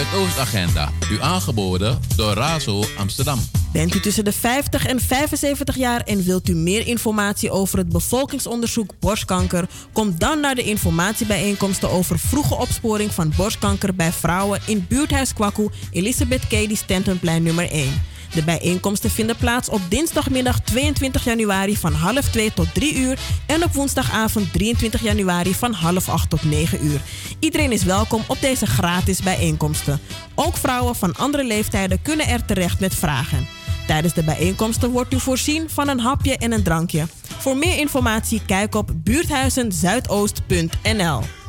[0.00, 3.38] Zuidoostagenda, u aangeboden door Razo Amsterdam.
[3.72, 7.88] Bent u tussen de 50 en 75 jaar en wilt u meer informatie over het
[7.88, 9.68] bevolkingsonderzoek borstkanker?
[9.92, 15.68] Kom dan naar de informatiebijeenkomsten over vroege opsporing van borstkanker bij vrouwen in buurthuis Kwaku,
[15.90, 18.09] Elisabeth Cady Stentonplein nummer 1.
[18.32, 23.64] De bijeenkomsten vinden plaats op dinsdagmiddag 22 januari van half 2 tot 3 uur en
[23.64, 27.00] op woensdagavond 23 januari van half 8 tot 9 uur.
[27.38, 30.00] Iedereen is welkom op deze gratis bijeenkomsten.
[30.34, 33.46] Ook vrouwen van andere leeftijden kunnen er terecht met vragen.
[33.86, 37.06] Tijdens de bijeenkomsten wordt u voorzien van een hapje en een drankje.
[37.38, 41.39] Voor meer informatie kijk op buurthuizenzuidoost.nl.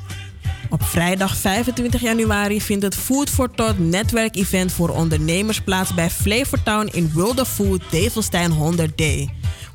[0.72, 6.90] Op vrijdag 25 januari vindt het Food for Thought netwerkevent voor ondernemers plaats bij Flavortown
[6.92, 9.04] in World of Food Develstein 100D.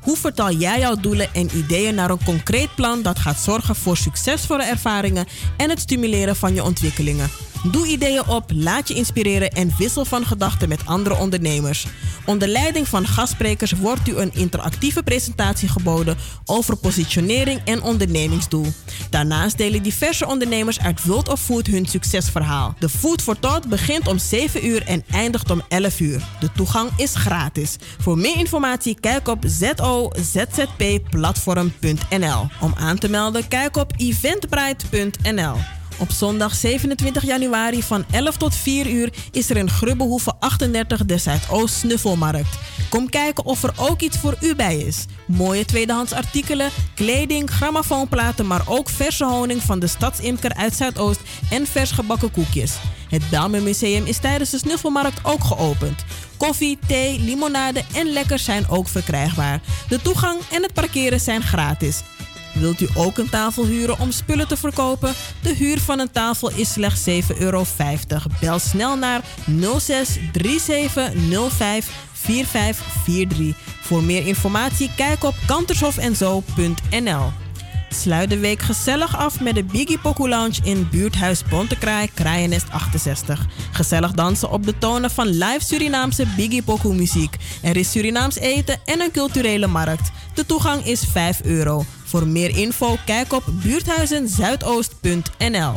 [0.01, 3.97] Hoe vertaal jij jouw doelen en ideeën naar een concreet plan dat gaat zorgen voor
[3.97, 5.25] succesvolle ervaringen
[5.57, 7.29] en het stimuleren van je ontwikkelingen?
[7.71, 11.85] Doe ideeën op, laat je inspireren en wissel van gedachten met andere ondernemers.
[12.25, 18.65] Onder leiding van gastsprekers wordt u een interactieve presentatie geboden over positionering en ondernemingsdoel.
[19.09, 22.75] Daarnaast delen diverse ondernemers uit World of Food hun succesverhaal.
[22.79, 26.27] De Food for Thought begint om 7 uur en eindigt om 11 uur.
[26.39, 27.75] De toegang is gratis.
[27.99, 32.47] Voor meer informatie kijk op zozzpplatform.nl.
[32.61, 35.76] Om aan te melden kijk op eventbrite.nl.
[35.99, 41.17] Op zondag 27 januari van 11 tot 4 uur is er in Grubbehoeve 38 de
[41.17, 42.57] Zuidoost Snuffelmarkt.
[42.89, 45.05] Kom kijken of er ook iets voor u bij is.
[45.27, 51.67] Mooie tweedehands artikelen, kleding, grammofoonplaten, maar ook verse honing van de stadsimker uit Zuidoost en
[51.67, 52.75] vers gebakken koekjes.
[53.09, 56.03] Het Belmer Museum is tijdens de Snuffelmarkt ook geopend.
[56.37, 59.61] Koffie, thee, limonade en lekkers zijn ook verkrijgbaar.
[59.89, 62.01] De toegang en het parkeren zijn gratis.
[62.59, 65.13] Wilt u ook een tafel huren om spullen te verkopen?
[65.41, 67.65] De huur van een tafel is slechts 7,50 euro.
[68.41, 69.21] Bel snel naar
[69.77, 73.55] 06 3705 4543.
[73.81, 77.31] Voor meer informatie kijk op kantershofenzo.nl.
[77.89, 83.45] Sluit de week gezellig af met de Biggie Poku Lounge in buurthuis Bontekraai, Kraaienest 68.
[83.71, 87.35] Gezellig dansen op de tonen van live Surinaamse Biggie Poku muziek.
[87.61, 90.11] Er is Surinaams eten en een culturele markt.
[90.33, 91.85] De toegang is 5 euro.
[92.07, 95.73] Voor meer info kijk op buurthuizenzuidoost.nl.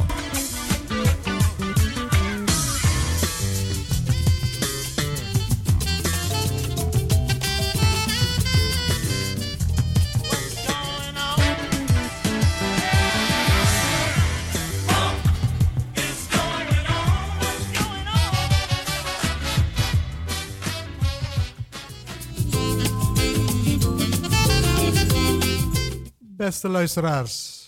[26.41, 27.67] Beste luisteraars.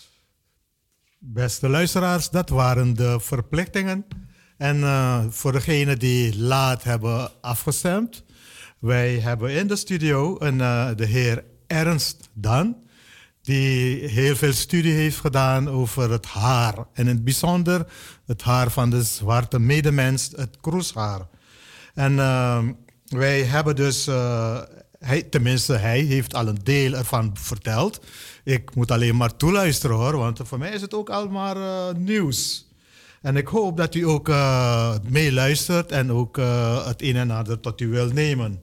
[1.19, 4.05] Beste luisteraars, dat waren de verplichtingen.
[4.57, 8.23] En uh, voor degenen die laat hebben afgestemd.
[8.79, 12.77] Wij hebben in de studio een, uh, de heer Ernst Dan.
[13.41, 16.77] Die heel veel studie heeft gedaan over het haar.
[16.77, 17.87] En in het bijzonder
[18.25, 21.27] het haar van de zwarte medemens, het kroeshaar.
[21.93, 22.63] En uh,
[23.05, 24.09] wij hebben dus,
[25.05, 28.05] hij, tenminste hij heeft al een deel ervan verteld.
[28.43, 31.89] Ik moet alleen maar toeluisteren hoor, want voor mij is het ook al maar uh,
[31.95, 32.67] nieuws.
[33.21, 37.59] En ik hoop dat u ook uh, meeluistert en ook uh, het een en ander
[37.59, 38.61] tot u wil nemen.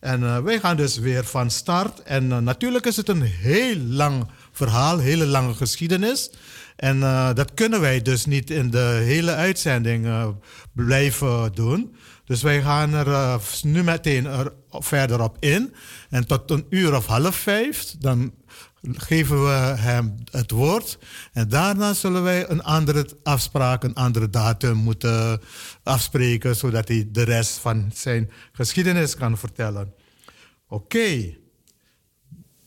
[0.00, 2.02] En wij gaan dus weer van start.
[2.02, 6.30] En natuurlijk is het een heel lang verhaal, hele lange geschiedenis.
[6.76, 7.00] En
[7.34, 10.08] dat kunnen wij dus niet in de hele uitzending
[10.72, 11.96] blijven doen.
[12.24, 15.74] Dus wij gaan er nu meteen er verder op in.
[16.10, 18.32] En tot een uur of half vijf, dan
[18.82, 20.98] geven we hem het woord.
[21.32, 25.40] En daarna zullen wij een andere afspraak, een andere datum moeten
[25.82, 29.94] afspreken, zodat hij de rest van zijn geschiedenis kan vertellen.
[30.68, 31.36] Oké.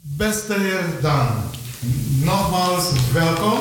[0.01, 1.27] Beste heer Dan,
[2.19, 3.59] nogmaals welkom.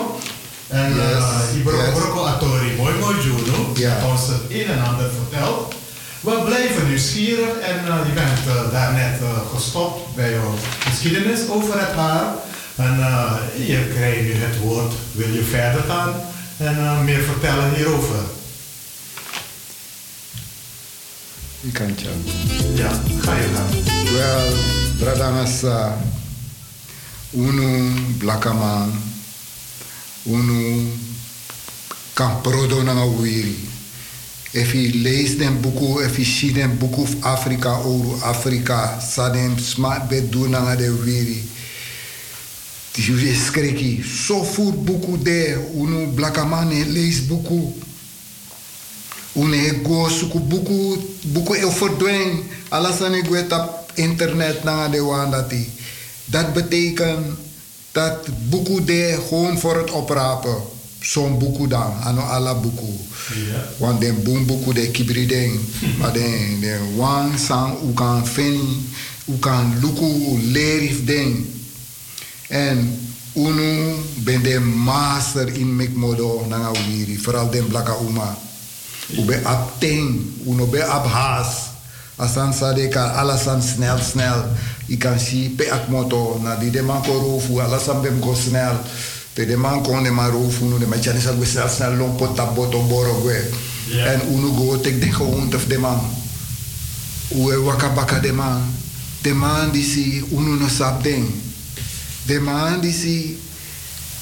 [0.68, 1.52] En yes.
[1.52, 4.06] uh, Ibro Atori, mooi mooi Juno, ja.
[4.10, 5.79] ons het een en ander vertelt.
[6.20, 11.80] We blijven nieuwsgierig en uh, je bent uh, daarnet uh, gestopt bij jouw geschiedenis over
[11.80, 12.34] het haar.
[12.76, 12.96] En
[13.66, 16.14] je krijgt nu het woord, wil je verder gaan
[16.56, 18.18] en meer vertellen hierover?
[21.60, 22.00] Ik kan het
[22.74, 22.90] Ja,
[23.20, 24.12] ga je gaan.
[24.12, 24.52] Wel,
[24.98, 25.96] Bradangasa,
[27.30, 29.02] Unu Blakaman,
[30.22, 30.92] Unu
[32.12, 33.69] Kamprodo Nangawiri.
[34.52, 39.58] If je leest den boeken, if je ziet den boeken of Afrika, Ouro Afrika, Sadem,
[39.58, 41.48] Smaak Bedoel de Wiri.
[42.92, 47.74] Je skriki, so voer boeken de, unu blakamane lees boeken.
[49.34, 50.98] une go suku buku
[51.32, 52.42] buku e verdwijn.
[52.68, 55.70] Alles aan ik op internet na de wandati.
[56.24, 57.26] Dat betekent
[57.92, 60.62] dat boeken de gewoon voor het oprapen.
[61.00, 62.98] Zo'n boeken dan, ano alla boeken.
[63.34, 63.64] Ja.
[63.78, 65.60] Want den boom boeken de kibri ding.
[65.98, 68.88] Maar den, den wan sang u kan vinden,
[69.24, 71.46] u kan luku lerif ding.
[72.48, 72.98] En
[73.32, 77.18] unu ben de master in mekmodo nanga wiri.
[77.18, 78.38] Vooral den blaka uma.
[79.18, 81.68] U be ap ting, uno be ap haas.
[82.16, 84.44] Asan sadeka, alasan snel, snel.
[84.86, 88.34] Je kan zien, pe ak moto, na di de man ko rofu, alasan bem go
[88.34, 88.76] snel.
[89.40, 91.96] Te de man kon de man rofu, nu de man chani sa go snel, snel,
[91.96, 93.50] lompo taboto boro gwe.
[93.88, 94.04] Ja.
[94.04, 96.00] En uno go tek de gewoon of de man.
[97.28, 98.60] Uwe waka baka de man.
[99.22, 101.24] De man die si, uno no sap ding.
[102.22, 103.38] De man die si,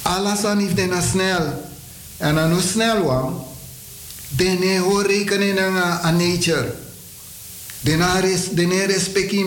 [0.03, 1.67] alasan if de na snel.
[2.17, 3.43] En dan no snel wan,
[4.29, 6.75] de ne ho rekenen na a nature.
[7.81, 9.45] De na res, de ne respecti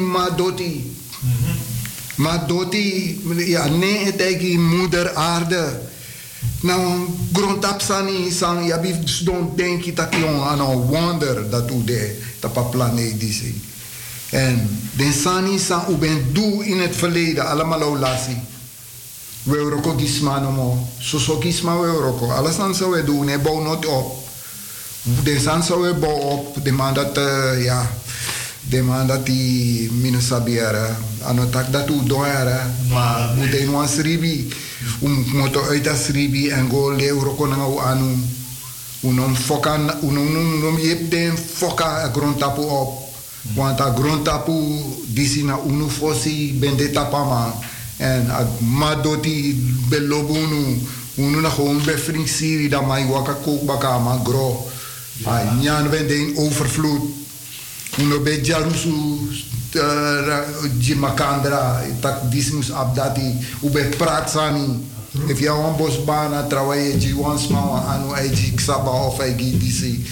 [2.22, 3.20] ma doti.
[3.24, 5.90] Doti, ja, ne etegi moeder aarde.
[6.62, 8.80] Nou, grondapsani sang, ja,
[9.24, 13.62] don't denki dat yon aan een wonder dat u de, dat pa planeet disi.
[14.32, 18.38] En den sani sang u ben doe in het verleden, allemaal olasi.
[19.44, 22.32] We euroko gisma no mo, soso gisma we euroko.
[22.32, 24.28] Alles dan zou we doen, ne bouw not op.
[25.24, 27.92] De san zou we bouw op, de man dat, eh, ja,
[28.70, 33.88] de man dat die minus sabiera, ano tak dat u doera, maar moet een wan
[33.88, 34.48] sribi,
[35.02, 38.16] um moto uit as sribi en go le euroko na u anu.
[39.02, 43.10] Unom foka, unom unom yep den foka a grondtapu op.
[43.56, 44.54] Want a grondtapu
[45.06, 47.54] disi na unu fosi bende tapama.
[47.98, 49.58] En a madoti
[49.90, 50.82] belobunu,
[51.16, 54.70] unu na gewoon befring siri da mai waka kook baka ma gro.
[55.26, 57.21] Ay, nyan wende in overvloed.
[58.00, 59.20] Uno be jarusu
[60.80, 64.90] jimakandra, tak dismus abdati, ube pratsani.
[65.28, 69.58] If want bos bana trawaye ji once ma anu ai ji ksaba of ai gi
[69.58, 70.06] disi.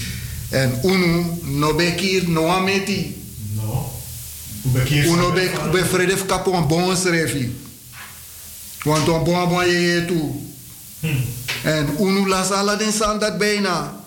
[0.52, 3.16] En unu no be kir no ameti.
[3.56, 3.90] No.
[4.86, 7.50] Je Uno be be fredef kapon bon srefi.
[8.86, 10.36] Want on bon bon ye tu.
[11.64, 13.99] En unu las ala den san dat bijna.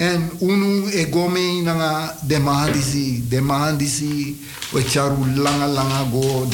[0.00, 4.34] En unu e gome nanga demandisi, demandisi,
[4.72, 6.48] we charu langa langa go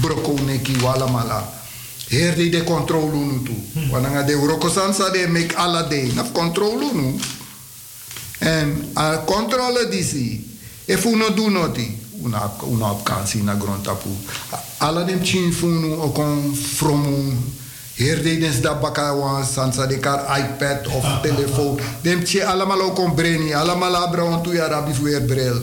[0.00, 1.52] broko neki wala mala.
[2.08, 3.54] Herdi de controle unu tu.
[3.92, 7.20] Wananga de uroko sansa de make ala de naf controle unu.
[8.38, 10.44] En a controle disi,
[10.86, 14.10] if uno do noti, una una op kansi na grondtapu.
[14.78, 17.38] Ala dem chin funu o kon fromu
[18.02, 21.78] Herdedens da baka wan sansa de kar iPad of telefoon.
[22.02, 23.54] Dem tje allemaal ook om breni.
[23.54, 25.62] Allemaal abra on tu ya rabi fu er bril.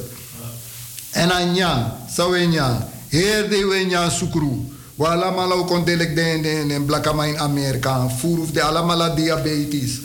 [1.12, 2.80] En an nyan, sa we nyan.
[3.10, 4.66] Herde we nyan sukru.
[4.96, 8.10] Wa allemaal ook on delek den den den blakama in Amerika.
[8.20, 10.00] Furuf de allemaal diabetes.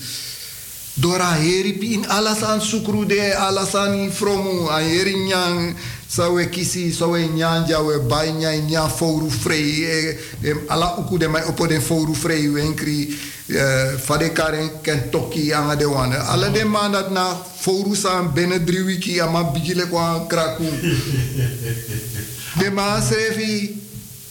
[0.95, 4.69] Dora heri pi in alasan sukru de alasan fromu.
[4.71, 5.75] A heri nyan
[6.15, 11.19] sa we kisi sa we nyanja we bai nya foru frei e, e, ala uku
[11.19, 13.11] de mai opo den foru frei we enkri
[13.51, 16.15] uh, fade karen ken toki anga de wane.
[16.15, 20.65] Ala de man dat na foru san binnen drie wiki ama bigile kwa kraku.
[22.61, 23.75] De man srefi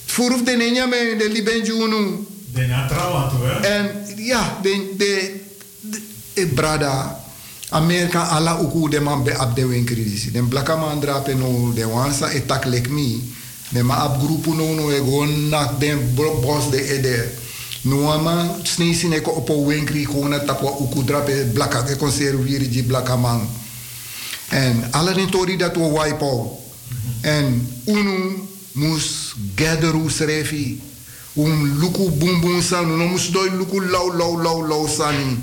[0.08, 3.68] furuf de nenya me de libenjunu De na trouwen toe, hè?
[3.68, 5.42] en ja, de, de,
[5.82, 6.00] de,
[6.34, 7.23] de brada,
[7.74, 9.65] Amerika ala uku de man be ab de
[9.96, 10.32] disi.
[10.32, 13.22] Den blaka man drape no, de wansa e tak lek mi.
[13.70, 16.15] De ma ab grupu no no e go nak den
[16.72, 17.32] de ede.
[17.82, 22.70] No ama snisi ne ko opo winkri ko na tapwa uku drape blaka e conserviri
[22.70, 23.48] di blaka man.
[24.50, 26.60] En alle den tori dat we wipe out.
[27.22, 30.80] En unu mus gatheru srefi.
[31.34, 32.62] Um luku bum bum
[32.98, 35.39] no mus doi luku lau lau lau lau sani.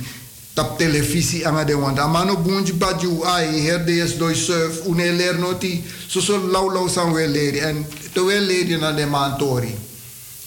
[0.54, 2.02] Tap televisi anga de wanda.
[2.02, 4.86] Amano bunji baju ai herde es doi surf.
[4.86, 5.82] Une leer noti.
[6.08, 7.58] So so lau lau san we leri.
[7.58, 9.74] En te we leri na de man tori.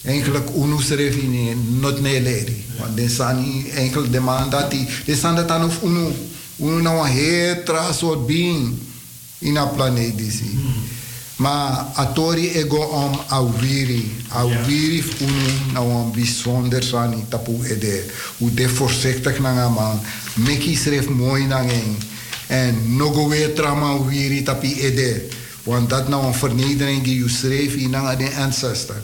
[0.04, 2.64] Eigenlijk unu srefi ni not ne leri.
[2.78, 4.86] Want de sani enkel de man dati.
[5.04, 6.12] De san dat of unu.
[6.56, 8.78] Unu na een heel soort being
[9.38, 10.58] in a planeet disi.
[11.44, 14.16] Maar atori ego om awiri.
[14.28, 18.04] Awiri unu na een bijzonder sani tapu ede.
[18.38, 20.00] Hoe de voorzichtig na man.
[20.34, 21.64] Meki schreef mooi na.
[22.46, 25.22] En nogo weer trama wiri tapi ede.
[25.62, 29.00] Want dat nou een vernedering die schreef in na de ancestor.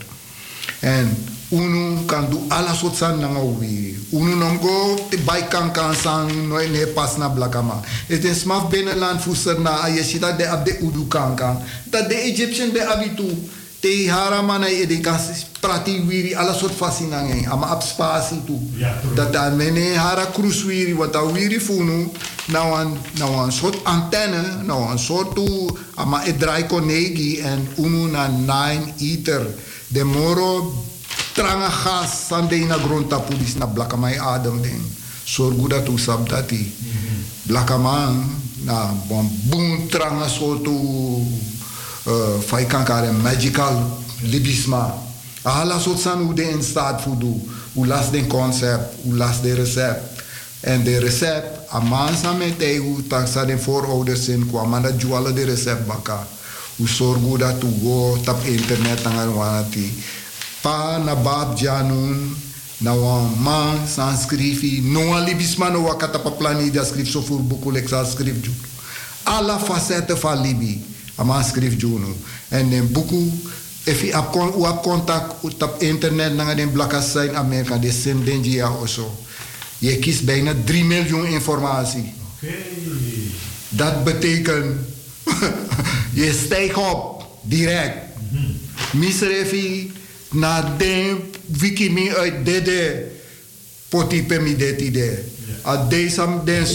[0.79, 1.17] En
[1.51, 3.95] unu kan do ala soort san nanga wiri.
[4.11, 7.81] Unu go te bai kan kan san no ne pas na blakama.
[8.07, 11.59] Het is smaf binnenland voeser na ayeshita de abde udu kan kan.
[11.89, 13.27] Dat de Egyptian de abitu
[13.79, 15.19] te haramana e de kan
[15.59, 18.57] prati wiri ala soort fasinangen ama ab spasi tu.
[19.15, 22.11] Dat dan mene hara cruise wiri wat a wiri funu
[22.47, 27.67] nou een nou een soort antenne nou een soort tu ama e draai konegi en
[27.77, 29.47] unu na nine eater
[29.87, 30.73] de moro
[31.33, 34.81] tranga gas sande na grond pulis na blakamai adem ding
[35.25, 36.71] sorgu dat tu sab dati
[37.47, 38.25] blakaman
[38.65, 40.75] na bon boom tranga soort tu
[42.07, 43.75] uh, fai kankare magical
[44.23, 45.09] libisma
[45.43, 47.03] Alla soort san hoe de in staat.
[47.73, 50.21] Hoe las de concept, hoe las de recept.
[50.59, 54.81] En de recept, a man sa met te hoe taksa de voorouders in kwam, maar
[54.81, 56.27] dat juale de recept baka.
[56.75, 60.03] Hoe zorg dat go tap internet tangan wanati.
[60.61, 62.35] Pa na bab janun,
[62.81, 67.21] na wan man san skrifi, no a libisma no wakata pa plani da skrif so
[67.21, 68.51] voor buku lek sa skrif ju.
[69.23, 70.81] Alla facetten van Libi,
[71.17, 72.15] a man skrif juno.
[72.49, 73.31] En in buku
[73.83, 78.71] if je op, u op contact op internet naar de blakken zijn Amerika, de Sindengia
[78.71, 79.11] of zo.
[79.77, 82.13] Je kiest bijna 3 miljoen informatie.
[82.35, 82.53] Oké.
[83.69, 84.77] Dat betekent,
[86.21, 87.97] je stijgt op, direct.
[88.91, 89.91] Misrefi,
[90.31, 91.15] na de
[91.59, 93.11] wiki mi uit dede,
[93.89, 95.23] poti pe mi det ide.
[95.61, 96.65] A de sam den,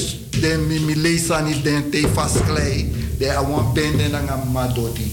[0.40, 5.08] den mi mi leesan is den te fast klei, de a wan pende na madoti.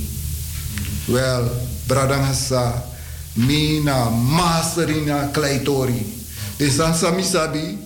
[1.07, 1.47] Wel,
[1.87, 2.83] bradanga sa,
[3.33, 6.05] mi na masteri na kleitori.
[6.57, 7.77] De san sami sabi,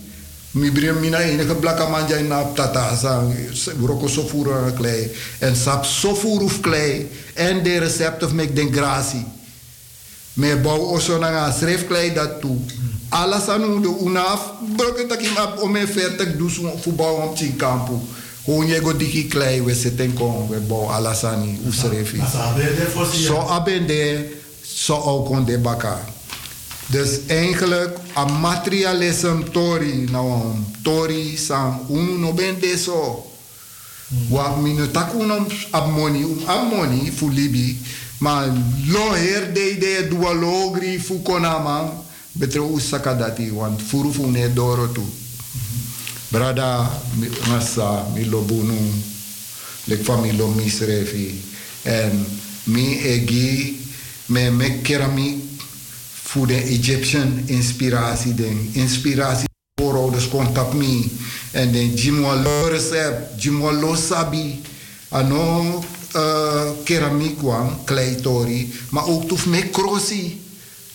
[0.51, 3.21] mi brim mina enige blaka manja na tata sa,
[3.85, 5.11] roko sofuru klei.
[5.39, 9.36] En sap sofuru of klei, en de recept of mek den grasi.
[10.37, 12.57] Me bau oso na nga schrijfklei dat toe.
[13.09, 14.51] Alles aan de unaf,
[15.59, 17.93] ome vertek dus voetbal om tien kampu.
[18.43, 22.19] Gewoon je go diki klei, we zitten kon, we bouw alles aan u schrijfi.
[22.19, 23.21] Als abende voor ze.
[23.21, 24.25] Zo abende,
[24.61, 26.05] zo ook on de baka.
[26.85, 33.31] Dus eigenlijk, a materialism tori, nou een tori san, unu no ben de zo.
[34.29, 37.81] Wa minu tak unum abmoni, um abmoni fu libi,
[38.19, 38.45] ma
[38.87, 44.53] lo her de de dua logri fu konama, betre usaka dati, want furu fu ne
[44.53, 45.03] doro tu.
[46.29, 48.75] Brada mi- ngasa mi lo bunu,
[49.85, 51.41] lek familo misrefi,
[51.83, 52.25] en
[52.65, 53.79] mi egi
[54.27, 55.37] me me keramiek
[56.23, 59.45] fu de Egyptian inspiratie den, inspiratie
[59.81, 61.09] voorouders contact me.
[61.53, 64.61] En dan jimwalo recept, jimwalo sabi,
[65.09, 65.83] ano
[66.17, 70.41] uh, keramiek wan, kleitori, maar ook toef me krosi.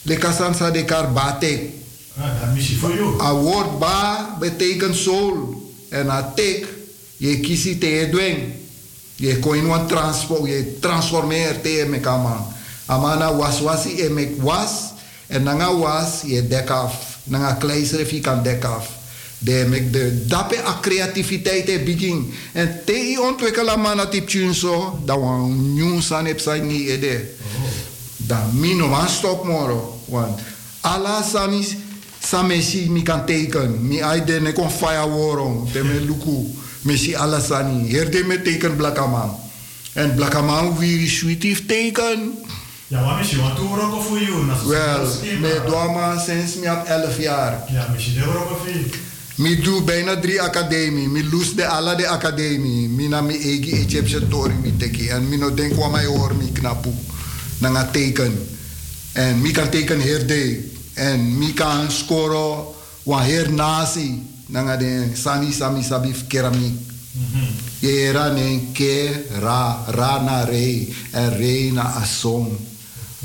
[0.02, 1.70] Le kasansa de kar batek.
[2.18, 3.26] Ah.
[3.26, 5.62] A woord ba betekent soul.
[5.88, 6.66] En a tek,
[7.16, 8.52] je kisi te je dwing.
[9.16, 12.46] Je kon wan transpo, je transformeert te mekaman.
[12.86, 14.70] Amana was wasi e mek was.
[15.26, 16.94] En nanga was je dek af.
[17.24, 18.88] Nanga kleisrefi kan dek af.
[19.44, 22.34] De de dape a creativiteit e begin.
[22.52, 25.02] En te i ontwikkelen mana tip so.
[25.04, 27.34] Da wan nieuw san ep sai ni ede.
[28.16, 30.00] Dan mino man stop moro.
[30.04, 30.40] Want
[30.80, 31.76] ala samis
[32.18, 33.86] samesi mi kan teken.
[33.86, 35.68] Mi aide ne kon fire woron.
[35.72, 36.46] Te me luku.
[36.82, 37.90] Mesi ala sani.
[37.90, 39.36] Herde me teken blakaman.
[39.92, 42.34] En blakaman wiri sweetie teken.
[42.86, 44.46] Ja, maar missie, want toen roken voor jou.
[44.66, 45.64] Wel, me prima.
[45.66, 47.64] doama sinds mi heb 11 jaar.
[47.68, 49.10] Ja, missie, de roken voor.
[49.42, 51.08] Mi doe bijna drie academie.
[51.08, 52.88] Mi lus de alla de academie.
[52.88, 55.08] Mi na mi egi Egyptian tori mi teki.
[55.08, 56.92] En mi no denk wa mij hoor mi knapu.
[57.58, 58.48] Nanga teken.
[59.12, 60.60] En mi kan teken herde.
[60.94, 62.64] En mi kan scoren
[63.02, 64.22] wa her nasi.
[64.46, 66.78] Nanga de sani sami sabi keramiek.
[67.80, 72.58] Je era ne ke ra ra na re en re na a song.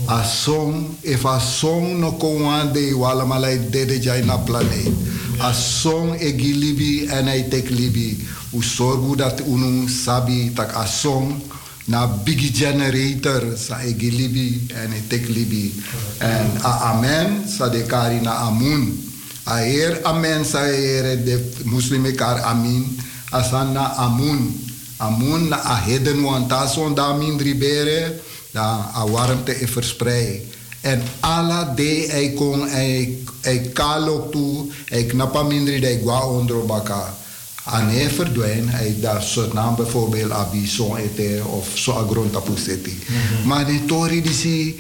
[0.06, 4.93] A song if a song no ko wan de wala malai dede jai na planeet.
[5.39, 8.17] A song e gilibi en ai tek libi.
[8.58, 11.38] U sorgu dat unu sabi tak a song
[11.86, 15.69] na big generator sa e gilibi en e tek libi.
[16.17, 18.97] En amen sa de kari amun.
[19.45, 21.38] A er amen sa ere de
[21.69, 22.97] muslime kar amin.
[23.30, 24.58] Asana amun.
[24.97, 28.21] Amun na a heden wan ta son da mindri bere.
[28.52, 30.41] Da a warmte e versprei.
[30.82, 34.71] En alla de ei kon ei ei kalok tu.
[34.89, 37.15] Ei knappa mindri de gua ondro baka.
[37.63, 43.00] Ane verdwijnt, hij daar soort naam bijvoorbeeld Abi, Son Ete of Zo Agron Tapuseti.
[43.45, 44.80] Maar de Tori die zie,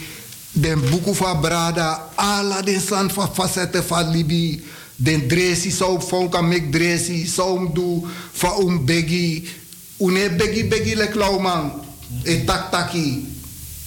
[0.51, 4.63] Den buku van Brada, ala den san van facetten van Libi.
[4.95, 9.47] Den dresi zou fonka mek dresi, zou do van um begi.
[9.97, 11.71] Une begi begi lek lauman.
[12.23, 13.27] E tak taki.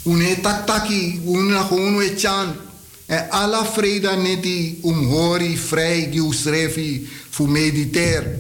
[0.03, 2.55] Une tak taki, une gewoon e chan.
[3.11, 8.39] En alla vrede neti um hori vrij giusrefi fu mediter.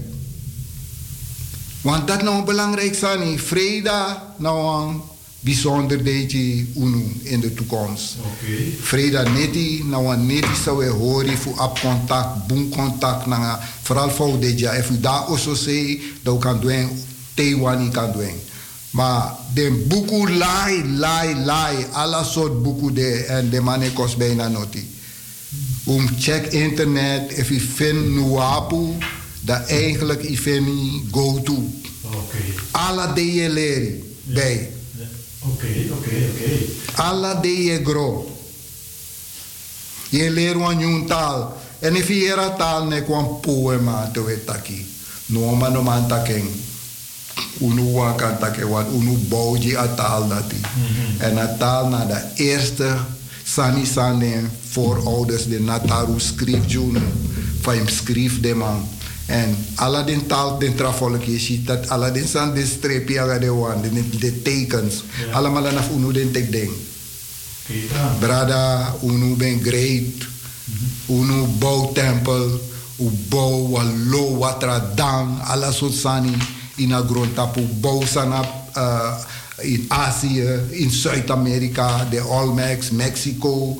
[1.80, 5.00] Want dat nou belangrijk zijn, vrede nou een
[5.40, 8.16] bijzonder beetje unu in de toekomst.
[8.18, 8.82] Oké.
[8.82, 13.26] Vrede neti, nou een neti zou we horen voor op contact, boom contact,
[13.82, 14.90] vooral voor dit jaar.
[14.90, 16.88] U daar ook zei, dat we kan doen,
[17.34, 18.49] Taiwan kan doen.
[18.90, 24.48] Maar de boeken lai, lai, lai, alle soort boeken de en de mannen kost bijna
[24.48, 24.98] noti.
[25.86, 28.96] Um check internet, if u vindt nuapu,
[29.40, 30.70] dat eigenlijk u vindt
[31.10, 31.70] go to.
[32.00, 32.36] Oké.
[32.70, 34.70] Alle de je leren bij.
[35.38, 36.50] Oké, oké, oké.
[36.94, 38.36] Alla de je gro.
[40.08, 41.56] Je leert een taal.
[41.78, 44.86] En if je een taal ne kwam poema te wetaki.
[45.26, 46.48] No man no man taking.
[47.58, 50.60] Unu wan kan take wat unu bouwje a taal dati.
[51.18, 52.96] En a taal na de eerste
[53.44, 54.34] sani sani
[54.70, 57.02] voorouders de nataru schreef junu.
[57.60, 58.88] Van hem schreef de man.
[59.26, 59.56] En
[60.06, 63.82] den taal den travolk je ziet dat alle den san de streepje aga de wan,
[63.82, 65.04] de, de tekens.
[65.26, 65.32] Ja.
[65.32, 66.70] Allemaal aan unu den tek ding.
[67.70, 68.18] Dan.
[68.18, 70.26] Brada, unu ben great.
[71.06, 72.60] Unu bouw tempel.
[72.98, 73.70] U bouw
[74.38, 75.38] watra dam.
[75.46, 76.34] Alla soort sani.
[76.80, 76.94] In.
[77.80, 78.40] Bouw sana
[78.76, 79.14] uh,
[79.62, 83.76] in Azië, in Zuid-Amerika, de Olmecs, Mexico.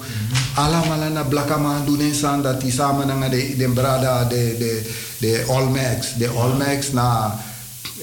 [0.55, 5.45] Allemaal na blakaman doen san dat die samen naar de, de brada, de, de, de
[5.47, 6.15] Olmecs.
[6.17, 7.41] De Olmecs na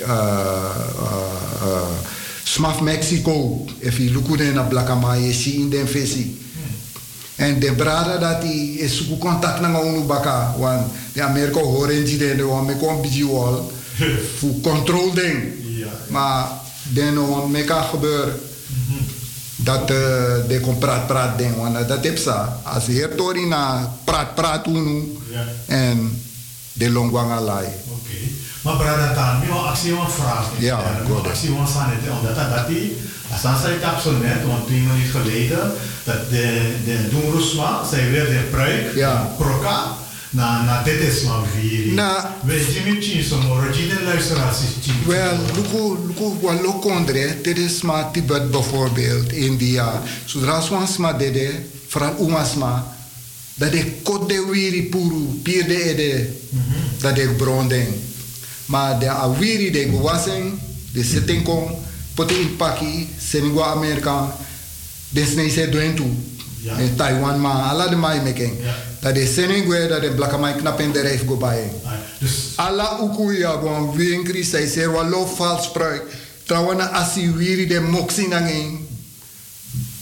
[0.01, 0.07] uh,
[1.61, 1.87] uh,
[2.43, 3.65] Smaf Mexico.
[3.79, 6.45] If you look at na blakama, je ziet in den visi.
[7.35, 10.55] En de brada dat is zoeken contact na unu baka.
[10.57, 13.71] Want de Amerika horen die de want me kom wal.
[14.37, 15.53] Voor controle ding.
[15.61, 15.87] Ja.
[16.07, 16.47] Maar
[16.93, 18.39] den no me kan gebeuren.
[19.55, 19.87] Dat uh,
[20.47, 21.55] de kon praat praat ding.
[21.55, 22.59] Want dat heb sa.
[22.63, 24.65] Als heer tori na praat praat.
[25.31, 25.43] Ja.
[25.65, 26.21] En
[26.73, 27.65] de longwang alai.
[27.87, 28.17] Oké.
[28.61, 30.45] Maar brada dan, wa actie wan vraag.
[30.57, 30.79] Ja,
[31.09, 31.27] goed.
[31.27, 32.97] actie wan san het omdat dat die
[33.31, 35.71] als dan zei ik zo net, want twee minuten geleden
[36.03, 39.31] dat de de Doenrusma, zij weer de pruik, Ja.
[39.37, 39.83] proka
[40.29, 41.93] na na dit is maar vier.
[41.93, 44.93] Na- we Jimmy Chin so moro de luisteraars is Chin.
[45.05, 50.01] Wel, luku, luku, wat lokondre, dit is maar Tibet bijvoorbeeld, India.
[50.25, 51.49] Zodra swansma dede,
[51.87, 52.95] vooral umasma,
[53.55, 56.29] dat ik kot de wiri puru, pier de ede,
[56.99, 57.87] dat ik bronding.
[58.65, 60.59] Maar de awiri de guwasing,
[60.91, 61.75] de sitting kom,
[62.13, 64.35] pote in paki, senigwa Amerika,
[65.09, 66.11] de snee se doen toe.
[66.77, 68.53] In Taiwan ma, ala de mai making.
[68.99, 71.71] Dat de senigwe, dat de blakamai knap in de reif go bayen.
[72.19, 76.03] Dus Alla ukuya gon winkri sai ser wa lo vals pruik.
[76.43, 78.87] Trawana asi wiri de moksi nangin.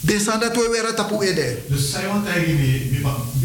[0.00, 1.58] De sanda to wera tapu ede.
[1.66, 3.02] Dus zij want eigenlijk niet,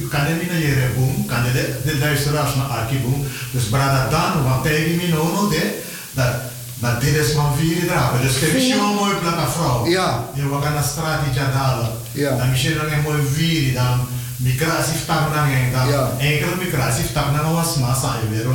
[0.09, 3.25] kan je niet naar je boom, kan je de, de luisteraars naar Arki boom.
[3.51, 5.79] Dus brada dan, want eigenlijk niet no no de,
[6.13, 6.33] dat
[6.81, 8.21] dat dit is van vier dragen.
[8.21, 9.87] Dus het is een mooi plaka vrouw.
[9.87, 10.29] Ja.
[10.33, 11.89] Je we gaan naar straat die halen.
[12.11, 12.37] Ja.
[12.37, 14.07] Dan misschien nog een mooi vier, dan
[14.43, 16.11] migratie tak dan een dan Ja.
[16.19, 18.47] enkele migratie tak dan was massa je weer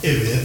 [0.00, 0.40] je weer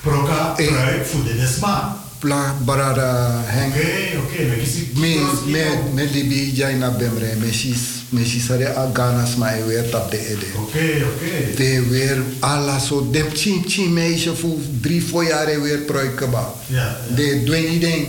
[0.00, 0.66] proka Eh.
[0.66, 1.96] pruik voor de desma.
[2.18, 3.72] Pla barada heng.
[3.72, 4.88] Oké, oké, we kiezen.
[4.94, 9.64] Me me me libi jai na bemre me sis me sisare a ganas ma e
[9.64, 10.46] weer tap de ede.
[10.56, 11.54] Oké, oké.
[11.56, 16.52] De weer alla so dem chin chin meisje voor drie vier jaar weer pruik keba.
[16.66, 16.96] Ja, ja.
[17.14, 18.06] De dwengi ding.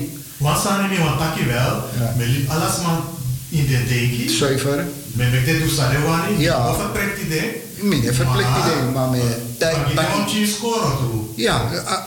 [0.89, 1.83] Niet, want takje wel.
[1.99, 2.13] Ja.
[2.17, 3.03] Me liep alles man
[3.49, 4.29] in de denkie.
[4.29, 4.85] Zuiver.
[5.13, 6.39] Me met dit doe staan wani.
[6.41, 6.69] Ja.
[6.69, 7.61] Of prekt idee.
[7.81, 11.21] Mine verplicht idee, maar me tak Maar je moet je scoren toe.
[11.35, 11.61] Ja,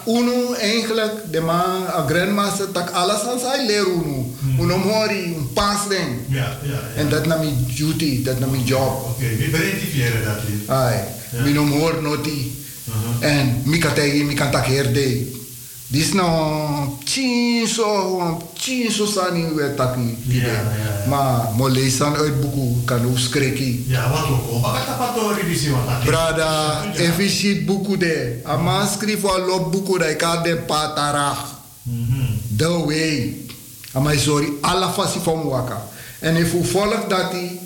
[0.06, 4.34] uh, uno eigenlijk, de man, a grandmaster, tak alles aan zijn leren uno.
[4.60, 6.08] Uno mori, un pas ding.
[6.28, 6.80] Ja, ja.
[6.96, 9.06] En dat na mijn duty, dat na mijn job.
[9.10, 10.68] Oké, we identifiëren dat niet.
[10.68, 11.42] Ai, Ja.
[11.42, 12.64] mijn hoor noti.
[13.20, 15.26] En mi kan tegen, mi kan tak herde.
[15.92, 16.08] Dis
[17.68, 20.16] zo, tien zo sani we taki.
[20.26, 21.08] Ja, ja, ja.
[21.08, 23.84] Maar mo lezen uit boeken, kan ook schrikken.
[23.86, 24.62] Ja, wat ook.
[24.62, 26.04] Wat dat patori die zie wat dat.
[26.04, 30.56] Brada, je ziet boeken de, a man schrijft wel op boeken dat ik had de
[30.56, 31.60] patarach.
[31.82, 32.56] Mhm.
[32.56, 33.36] The way.
[33.92, 35.88] Amai sorry, alla fasi van waka.
[36.18, 37.60] En if u volgt dat die,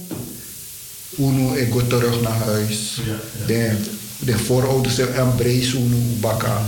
[1.19, 3.01] uno ik go terug naar huis.
[3.47, 3.75] Ja, ja.
[4.19, 6.61] De, de voorouders embrace uno baka.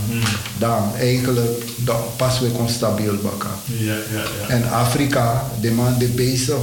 [0.57, 3.49] Dan eigenlijk, dan pas we kon stabiel baka.
[3.65, 4.47] Ja, ja, ja.
[4.47, 6.57] En Afrika, de man de bezig.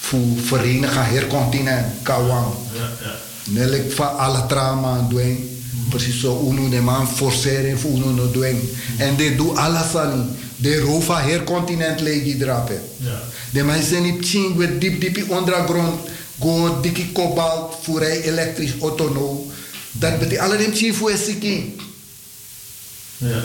[0.00, 2.46] voor Vereniging Hercontinent, Kawang.
[2.74, 3.14] Ja, ja.
[3.50, 5.50] Nelik van alle trama doen.
[5.88, 8.70] Precies zo, uno de man forceren voor uno no doen.
[8.98, 10.36] En de doe alles aan.
[10.56, 12.80] De rova hercontinent legi drapen.
[12.96, 13.20] Ja.
[13.50, 16.00] De mensen niet zien met diep diep ondergrond.
[16.38, 19.46] Go dikkie kobalt voor hij elektrisch auto no.
[19.92, 21.76] Dat betekent alle dem zien voor siki.
[23.16, 23.42] Ja.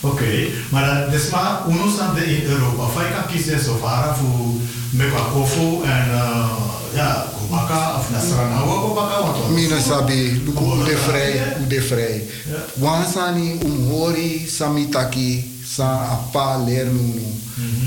[0.00, 2.86] Oké, maar dat is maar uno stand in Europa.
[2.88, 6.50] Fai kan kiezen zo vara voor en uh,
[6.94, 9.22] ja, Kobaka of Nasranawa Kobaka.
[9.22, 12.24] wat Mina sabi, luku ude vrij, ude vrij.
[12.50, 12.64] Ja.
[12.74, 17.26] Wansani umhori samitaki sa apa leer nunu.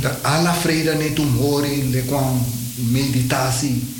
[0.01, 2.45] Dat alla vrede net umhori le kwam
[2.75, 3.93] meditatie.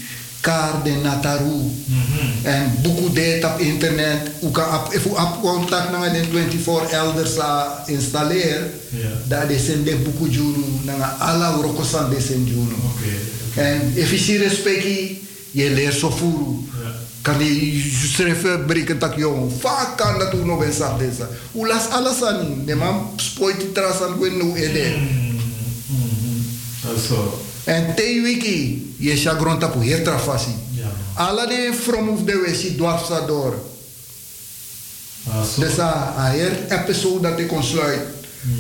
[0.46, 1.72] Kaar de nataru.
[2.44, 3.10] En buku
[3.46, 4.32] op internet.
[4.44, 8.70] U kan op, if u op contact na den 24 elders sa installer.
[8.90, 9.10] Ja.
[9.28, 10.66] Dat de sen de buku junu.
[10.84, 12.46] Na alla urokosan de sen.
[13.56, 16.70] En ziet respecti, je voeren.
[16.84, 16.92] Ja.
[17.22, 19.52] Kan je schrijven, breken tak jong.
[19.60, 21.28] Vaak kan dat ook nog eens aan deze.
[21.52, 22.66] Hoe las alles aan?
[22.66, 24.96] De man spoit die tras aan gwen nu ede.
[27.08, 27.40] Zo.
[27.66, 30.56] En te wiki, je chagron tapu heer trafasi.
[30.72, 30.92] Ja.
[31.14, 33.54] Alla de from of de wesi dwarfsa door.
[35.30, 35.42] Ah.
[35.58, 38.14] Dus a a heer episode dat ik kon sluiten.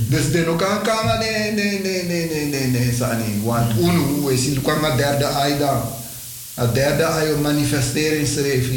[0.09, 3.41] Dus de no kan kan nee nee nee nee nee nee nee sani.
[3.43, 5.83] Want unu wesi kwam a derde aida.
[6.57, 8.67] A derde aida manifestering schreef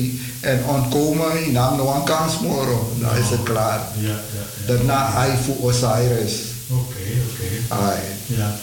[0.40, 2.92] en ontkomen in naam no een kans moro.
[3.00, 3.80] Dan is het klaar.
[4.00, 4.66] Ja, ja, ja.
[4.66, 6.34] Daarna ai voor Osiris.
[6.68, 7.74] Oké, oké.
[7.74, 7.98] Ai.
[8.26, 8.56] Ja.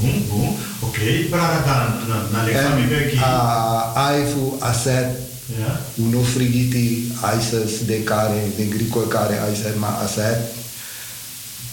[0.00, 0.56] Boom, boom.
[0.80, 3.16] Oké, brada dan, na, na le En fami beki.
[3.16, 5.06] a ai voor Aset.
[5.58, 5.80] Ja.
[5.94, 10.38] Uno frigiti Isis de care, de Grico care Isis ma Aset.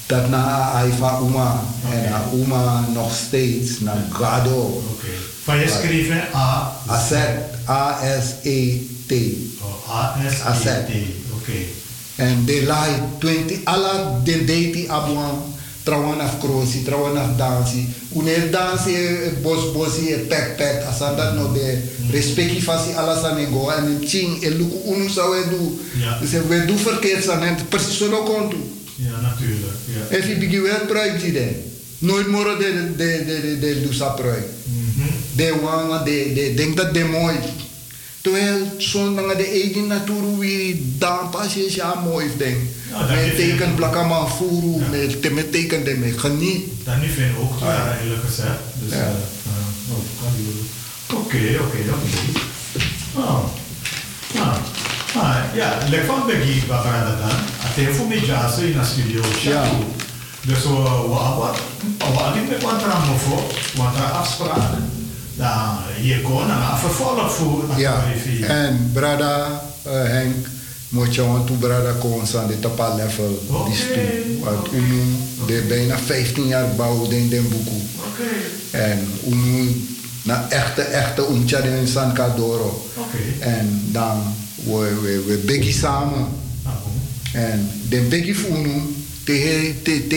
[0.05, 1.63] Daarna ai va Uma.
[1.91, 4.83] En a Uma nog steeds na Gado.
[4.91, 5.07] Oké.
[5.43, 6.71] Van je schrijven A.
[6.85, 7.29] Aset.
[7.69, 9.11] A-S-E-T.
[9.61, 10.45] Oh, A-S-E-T.
[10.45, 10.89] Asset.
[11.35, 11.57] Oké.
[12.15, 15.55] En de lai 20, alla de deiti abuan.
[15.87, 17.81] Trawan af krosi, trawan af dansi.
[18.19, 20.77] Uner dansi e bos bosi e pek pek.
[20.91, 21.67] Asan dat no de
[22.11, 23.69] respecti fasi alla san ego.
[23.69, 25.61] En ching e luku unu sa we du.
[26.03, 26.17] Ja.
[26.21, 28.57] Dus we du verkeerd san en precies zo kontu.
[28.95, 29.77] Ja, natuurlijk.
[30.09, 30.27] Ja.
[30.27, 31.55] Je bigi wel project die den.
[31.99, 34.49] Nooit more de de de de de du sa project.
[34.63, 35.09] Mhm.
[35.35, 37.35] De wanga de de denk dat de mooi.
[38.27, 42.57] Terwijl zo'n dingen de eigen natuur wie dan pas is ja mooi ding.
[42.91, 46.63] Geeft teken plakama voeren, met te met teken de me geniet.
[46.83, 47.61] Dat niet vind ook,
[48.03, 48.59] eerlijk gezegd.
[48.79, 48.97] Dus, Ja.
[48.97, 51.19] eh, eh, oh.
[51.19, 52.19] Oké, oké, oké.
[53.15, 53.43] Oh.
[54.35, 54.55] Ah.
[55.15, 57.37] Ah, ja, lek van begi babrada dan.
[57.65, 59.63] Ate fu mi jaso in a studio Ja.
[60.41, 61.59] Dus uh, wa wat
[62.15, 64.96] wa niet met wat er mofo, wat er afspraak.
[65.37, 68.03] Dan hier kon een vervolg voor Ja,
[68.47, 70.47] en brada uh, Henk,
[70.89, 74.43] moet je want toe brada constant de tapa level Oké, die stoel.
[74.43, 74.75] Want oké.
[74.75, 75.01] unu
[75.47, 77.81] de bijna 15 jaar bouw den den boeku.
[77.95, 78.29] Oké.
[78.71, 79.85] En unu
[80.23, 82.85] na echte echte umtja den san kadoro.
[82.95, 83.17] Oké.
[83.39, 86.27] En dan we we we begi samen.
[86.63, 86.71] Ah.
[87.33, 90.07] En den begi funu te te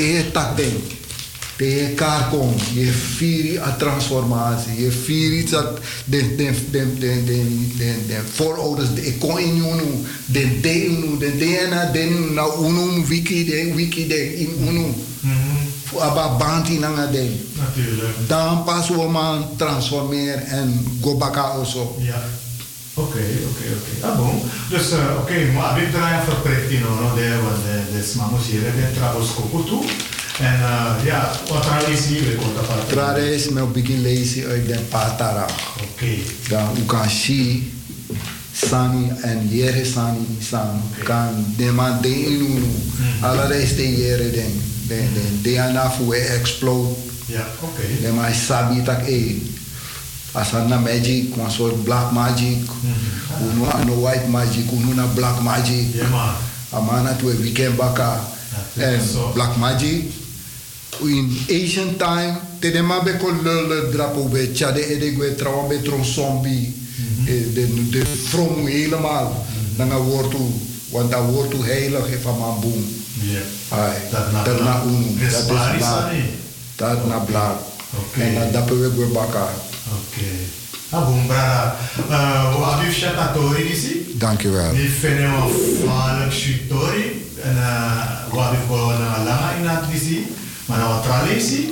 [1.61, 1.68] te.
[1.70, 7.40] Te karkom, je vieri a transformatie, je vieri dat de de de de de
[7.77, 12.46] de de voorouders de kon in unu, de de unu, de DNA de unu na
[12.61, 14.87] unu wiki de wiki de in unu.
[15.20, 15.99] Mhm.
[15.99, 17.37] Aba banti nanga de.
[17.53, 18.16] Natuurlijk.
[18.27, 21.96] Dan pas we man transformeren en go baka also.
[21.99, 22.23] Ja.
[22.94, 24.07] Oké, oké, oké.
[24.07, 24.42] Ah, bon.
[24.68, 28.90] Dus, uh, oké, maar abbiamo draai verplicht in oro de, de, de smamos hier, de
[28.94, 29.79] travels kokutu.
[30.40, 32.74] En uh, ja, wat traditie we konta pa.
[32.88, 35.46] Trade is me begin lezen uit den patara.
[35.83, 36.07] Oké.
[36.48, 37.72] Dan u kan zien
[38.53, 42.64] sani en jere sani san kan de man de inu
[43.20, 46.94] alla reis de jere den de de de anafu we explode
[47.26, 47.83] Ja, oké.
[48.03, 49.42] de man sabi tak e
[50.33, 52.59] asana magic one soort black magic.
[53.40, 55.94] Unu ano white magic unu na black magic?
[55.94, 56.35] Ja, maar.
[56.72, 58.20] amana tu weekend baka
[58.76, 59.00] en
[59.35, 60.05] black magic
[61.08, 65.14] in Asian time te de ma be ko le le drapo be chade e de
[65.14, 66.74] gwe trawa be tron zombie
[67.26, 69.46] e de de from helemaal.
[69.76, 70.50] Dan een woord toe
[70.90, 72.84] want dat woord toe heilig is van mijn boom
[74.44, 75.30] Dat na unu dat
[75.76, 76.22] is Annie.
[76.76, 77.58] dat na
[77.98, 78.20] Oké.
[78.20, 79.48] en dat dape we gwe baka
[79.90, 80.26] Oké.
[80.90, 81.76] Ah, bon, brada.
[82.10, 83.64] Uh, we hebben chatatori
[84.18, 84.72] dankjewel.
[84.72, 87.26] Die vinden we valk chutori.
[87.42, 90.26] En uh, we hebben gewoon een lange in het disi.
[90.70, 91.68] Maar nou wat tralesi,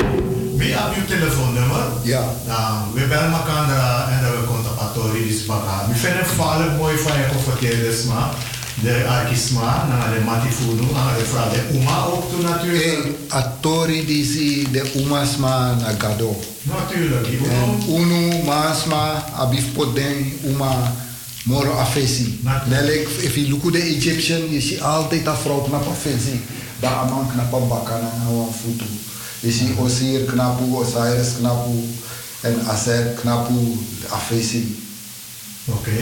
[0.57, 1.85] wie heb je telefoonnummer?
[2.03, 2.25] Ja.
[2.47, 3.69] Nou, we bellen elkaar
[4.13, 5.87] en dan we contactatori die spaka.
[5.89, 8.29] We vinden het vallen mooi van je converteerders, maar
[8.83, 13.05] de arkisma, naar de matifunu, naar de vrouw de Uma ook toe natuurlijk.
[13.05, 16.41] En atori disi de umasma na gado.
[16.63, 17.99] Natuurlijk, die En Uno.
[17.99, 20.93] unu masma abif poden uma
[21.45, 22.41] moro afesi.
[22.43, 22.81] Natuurlijk.
[22.83, 26.41] Nelek, if you look at the Egyptian, je ziet altijd dat vrouw knap afesi.
[26.81, 28.87] Daar amang knap bakana na wan futu.
[29.43, 31.85] Ziet Osir knapu, Osiris knapu
[32.41, 34.77] en Aser knapu afesi.
[35.65, 36.01] Oké.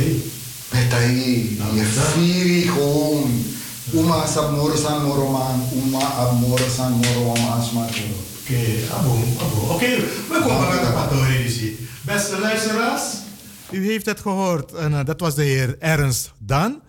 [0.72, 3.44] Met hij, Nou, je vieri gewoon.
[3.92, 7.86] Uma sab moro san moro man, uma ab moro san moro man asma.
[8.42, 8.60] Oké,
[8.90, 9.74] abo, abo.
[9.74, 9.96] Oké,
[10.28, 11.88] we komen bij de patori.
[12.02, 13.02] Beste luisteraars,
[13.70, 14.72] U heeft het gehoord.
[14.72, 16.80] En, eh, dat was de heer Ernst Dan.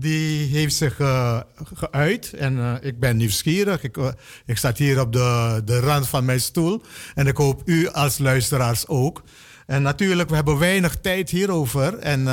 [0.00, 1.40] Die heeft zich eh,
[1.74, 2.32] geuit.
[2.32, 3.82] En eh, ik ben nieuwsgierig.
[3.82, 4.08] Ik, eh,
[4.46, 6.82] ik sta hier op de, de rand van mijn stoel.
[7.14, 9.22] En ik hoop u als luisteraars ook.
[9.66, 11.98] En natuurlijk, we hebben weinig tijd hierover.
[11.98, 12.24] En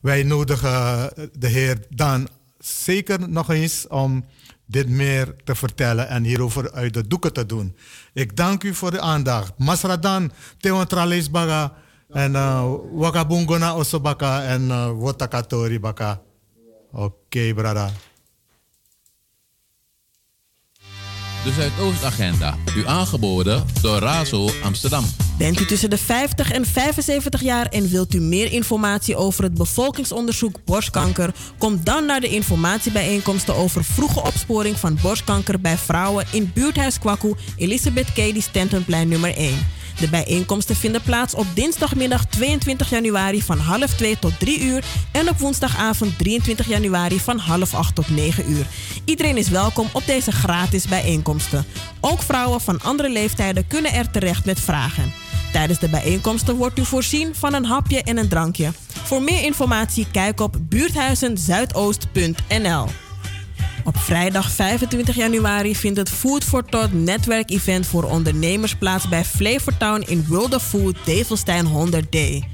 [0.00, 4.24] wij nodigen de heer Dan zeker nog eens om
[4.66, 7.76] dit meer te vertellen en hierover uit de doeken te doen.
[8.12, 9.52] Ik dank u voor de aandacht.
[9.58, 11.72] Masradan, Teon Tralis Baga
[12.08, 12.32] en
[12.92, 16.20] Wakabungona Osobaka en Wotakatori Baka.
[16.94, 17.90] Oké, brada.
[21.44, 22.56] De Zuidoostagenda.
[22.76, 25.04] U aangeboden door Razo Amsterdam.
[25.38, 29.54] Bent u tussen de 50 en 75 jaar en wilt u meer informatie over het
[29.54, 31.34] bevolkingsonderzoek borstkanker?
[31.58, 37.34] Kom dan naar de informatiebijeenkomsten over vroege opsporing van borstkanker bij vrouwen in buurthuis Kwaku,
[37.56, 39.58] Elisabeth Cady Stentonplein nummer 1.
[39.98, 45.28] De bijeenkomsten vinden plaats op dinsdagmiddag 22 januari van half 2 tot 3 uur en
[45.28, 48.66] op woensdagavond 23 januari van half 8 tot 9 uur.
[49.04, 51.64] Iedereen is welkom op deze gratis bijeenkomsten.
[52.00, 55.12] Ook vrouwen van andere leeftijden kunnen er terecht met vragen.
[55.52, 58.72] Tijdens de bijeenkomsten wordt u voorzien van een hapje en een drankje.
[59.02, 63.03] Voor meer informatie kijk op buurthuizenzuidoost.nl.
[63.84, 70.02] Op vrijdag 25 januari vindt het Food for Thought netwerkevent voor ondernemers plaats bij Flavortown
[70.06, 72.44] in World of Food Develstein 100D.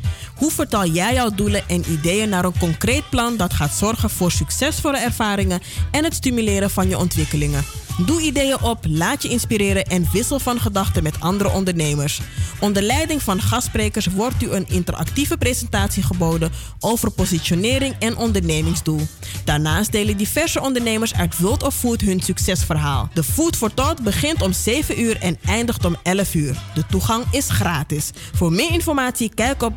[0.41, 4.31] Hoe vertaal jij jouw doelen en ideeën naar een concreet plan dat gaat zorgen voor
[4.31, 7.65] succesvolle ervaringen en het stimuleren van je ontwikkelingen?
[8.07, 12.21] Doe ideeën op, laat je inspireren en wissel van gedachten met andere ondernemers.
[12.61, 19.01] Onder leiding van gastsprekers wordt u een interactieve presentatie geboden over positionering en ondernemingsdoel.
[19.45, 23.09] Daarnaast delen diverse ondernemers uit World of Food hun succesverhaal.
[23.15, 26.63] De Food for Thought begint om 7 uur en eindigt om 11 uur.
[26.75, 28.11] De toegang is gratis.
[28.35, 29.77] Voor meer informatie kijk op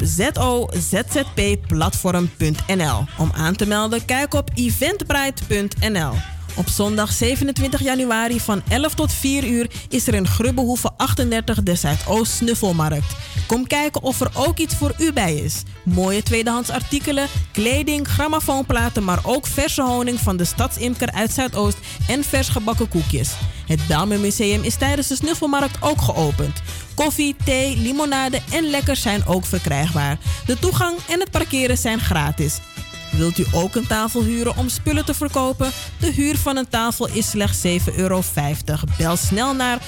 [0.89, 3.05] zozzpplatform.nl.
[3.17, 6.13] Om aan te melden kijk op eventbrite.nl.
[6.55, 11.75] Op zondag 27 januari van 11 tot 4 uur is er in Grubbehoeve 38 de
[11.75, 13.15] Zuidoost Snuffelmarkt.
[13.47, 15.63] Kom kijken of er ook iets voor u bij is.
[15.83, 22.23] Mooie tweedehands artikelen, kleding, grammofoonplaten, maar ook verse honing van de stadsimker uit Zuidoost en
[22.23, 23.31] vers gebakken koekjes.
[23.67, 26.61] Het Museum is tijdens de Snuffelmarkt ook geopend.
[26.95, 30.17] Koffie, thee, limonade en lekkers zijn ook verkrijgbaar.
[30.45, 32.59] De toegang en het parkeren zijn gratis.
[33.11, 35.71] Wilt u ook een tafel huren om spullen te verkopen?
[35.99, 38.21] De huur van een tafel is slechts 7,50 euro.
[38.97, 39.81] Bel snel naar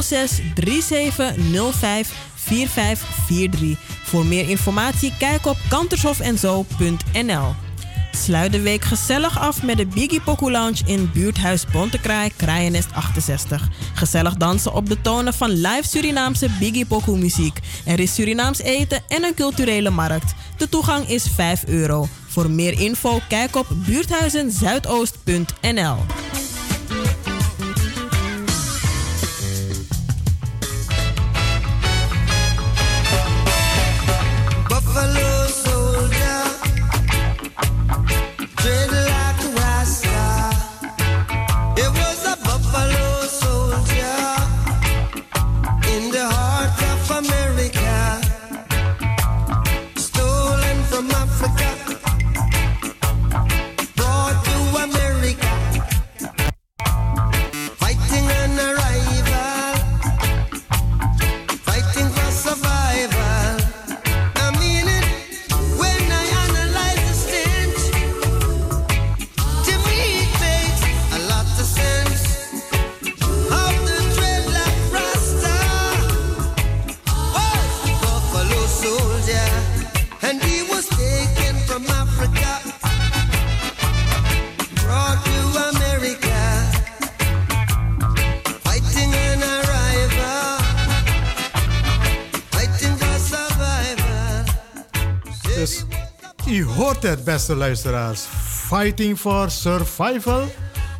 [0.00, 3.78] 06 3705 4543.
[4.02, 7.67] Voor meer informatie kijk op kantershofenzo.nl.
[8.24, 13.68] Sluit de week gezellig af met de Biggie Lounge in buurthuis Bontekraai, Kraaienest 68.
[13.94, 17.58] Gezellig dansen op de tonen van live Surinaamse Biggie Poku muziek.
[17.84, 20.34] Er is Surinaams eten en een culturele markt.
[20.56, 22.08] De toegang is 5 euro.
[22.26, 25.96] Voor meer info kijk op buurthuizenzuidoost.nl.
[96.98, 98.20] Beste luisteraars.
[98.68, 100.48] Fighting for Survival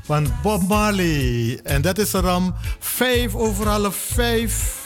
[0.03, 1.61] van Bob Marley.
[1.63, 4.85] En dat is er om vijf over half vijf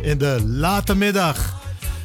[0.00, 1.54] in de late middag.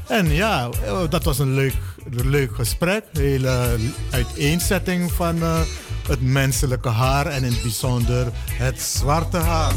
[0.07, 1.75] En ja, oh, dat was een leuk,
[2.09, 3.03] leuk gesprek.
[3.13, 3.77] Hele
[4.11, 5.59] uiteenzetting van uh,
[6.07, 9.73] het menselijke haar en in het bijzonder het zwarte haar.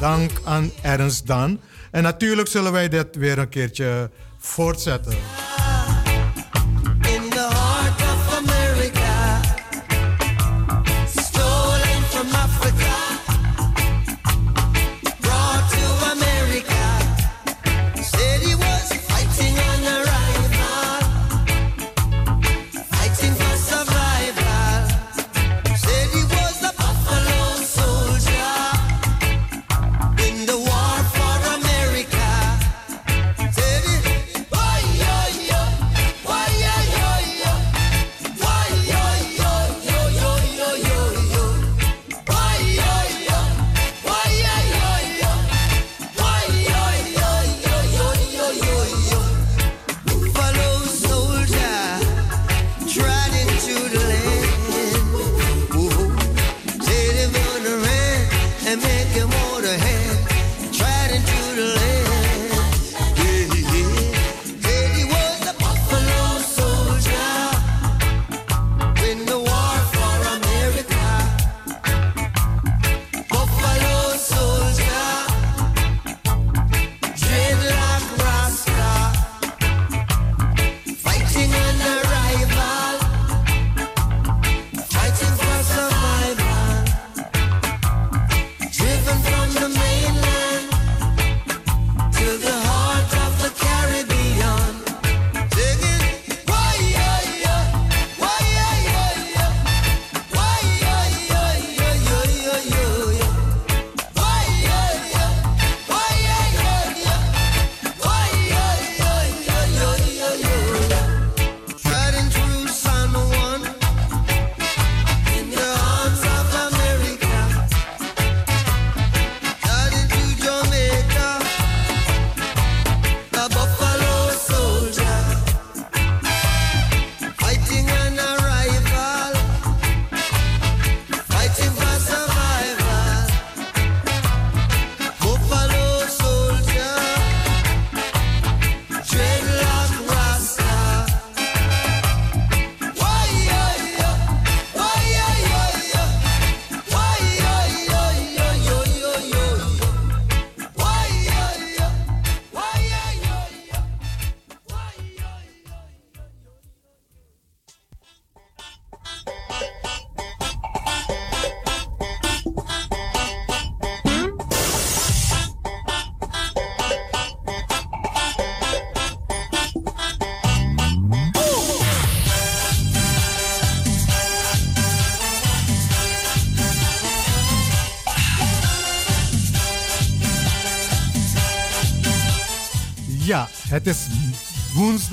[0.00, 1.60] Dank aan Ernst Dan.
[1.94, 5.14] En natuurlijk zullen wij dit weer een keertje voortzetten.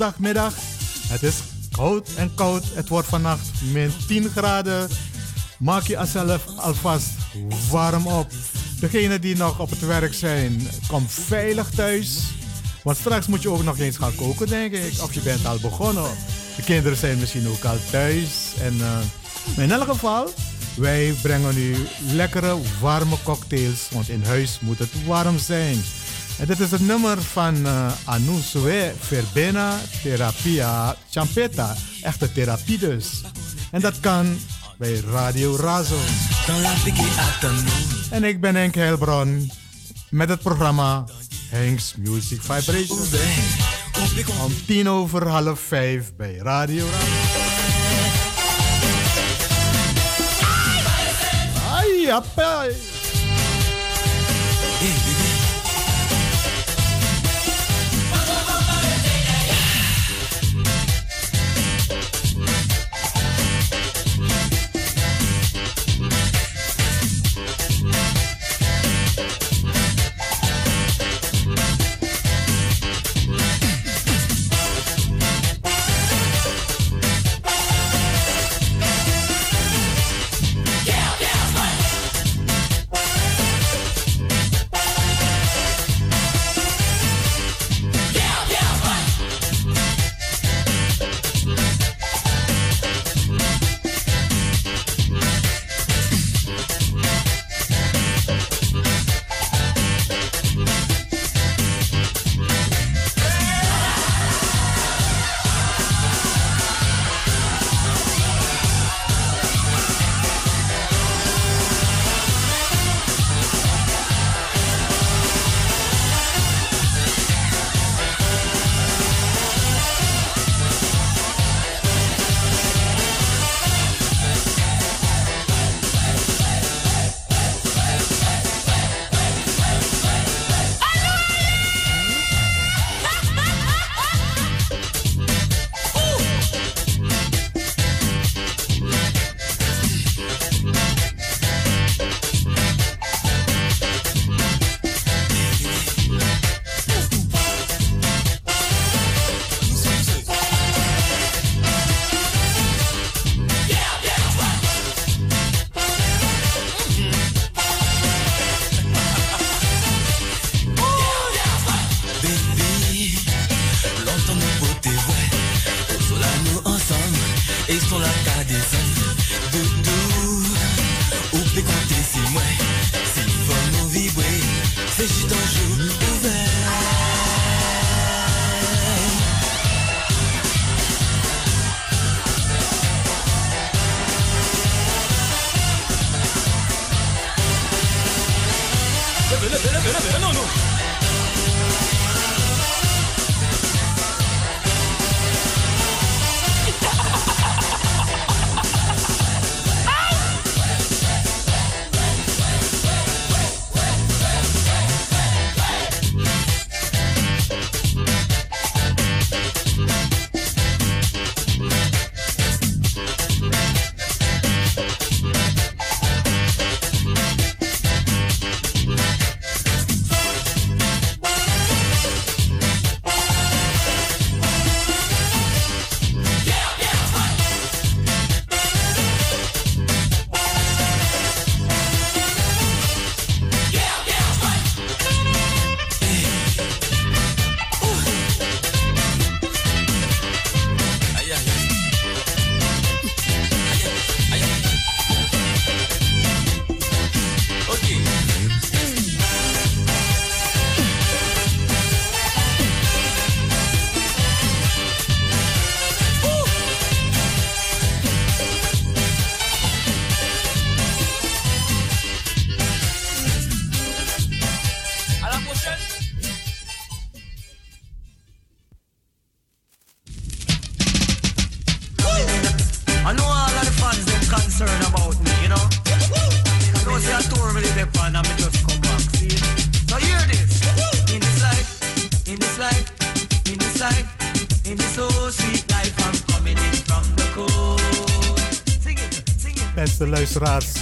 [0.02, 0.54] Woensdagmiddag.
[1.08, 1.34] Het is
[1.70, 2.64] koud en koud.
[2.74, 4.88] Het wordt vannacht min 10 graden.
[5.58, 7.08] Maak je jezelf alvast
[7.70, 8.30] warm op.
[8.80, 12.18] Degenen die nog op het werk zijn, kom veilig thuis.
[12.82, 15.02] Want straks moet je ook nog eens gaan koken, denk ik.
[15.02, 16.10] Of je bent al begonnen.
[16.56, 18.52] De kinderen zijn misschien ook al thuis.
[18.60, 20.28] En, uh, in elk geval,
[20.76, 21.76] wij brengen u
[22.12, 23.88] lekkere, warme cocktails.
[23.90, 25.82] Want in huis moet het warm zijn.
[26.42, 31.76] En dit is het nummer van uh, Anu Sue Verbena Therapia Champeta.
[32.00, 33.20] Echte therapie dus.
[33.70, 34.38] En dat kan
[34.78, 35.98] bij Radio Razo.
[38.10, 39.50] En ik ben Henk Heilbron
[40.10, 41.04] met het programma
[41.50, 42.98] Hank's Music Vibration.
[44.44, 47.06] Om tien over half vijf bij Radio Razo.
[51.70, 52.06] Ai,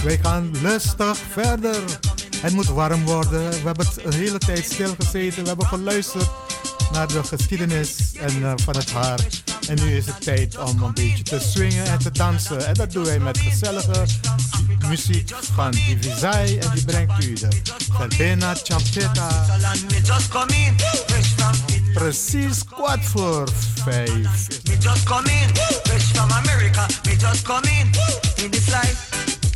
[0.03, 1.83] Wij gaan lustig verder.
[2.37, 3.49] Het moet warm worden.
[3.49, 5.41] We hebben het een hele tijd stilgezeten.
[5.41, 6.29] We hebben geluisterd
[6.91, 9.19] naar de geschiedenis en, uh, van het haar.
[9.67, 12.67] En nu is het tijd om een beetje te swingen en te dansen.
[12.67, 14.05] En dat doen wij met gezellige
[14.87, 16.57] muziek van Divisai.
[16.57, 17.47] En die brengt u de
[17.93, 19.45] Verbena Champeta.
[21.93, 23.49] Precies kwart voor
[23.83, 24.47] vijf.
[24.79, 26.85] Just come in, fresh from America.
[27.03, 27.89] We just come in,
[28.43, 29.10] in this life.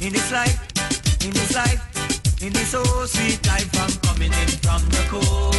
[0.05, 0.61] in this life,
[1.25, 1.81] in this life,
[2.43, 3.67] in this oh sweet life.
[3.81, 5.55] I'm coming in from the cold.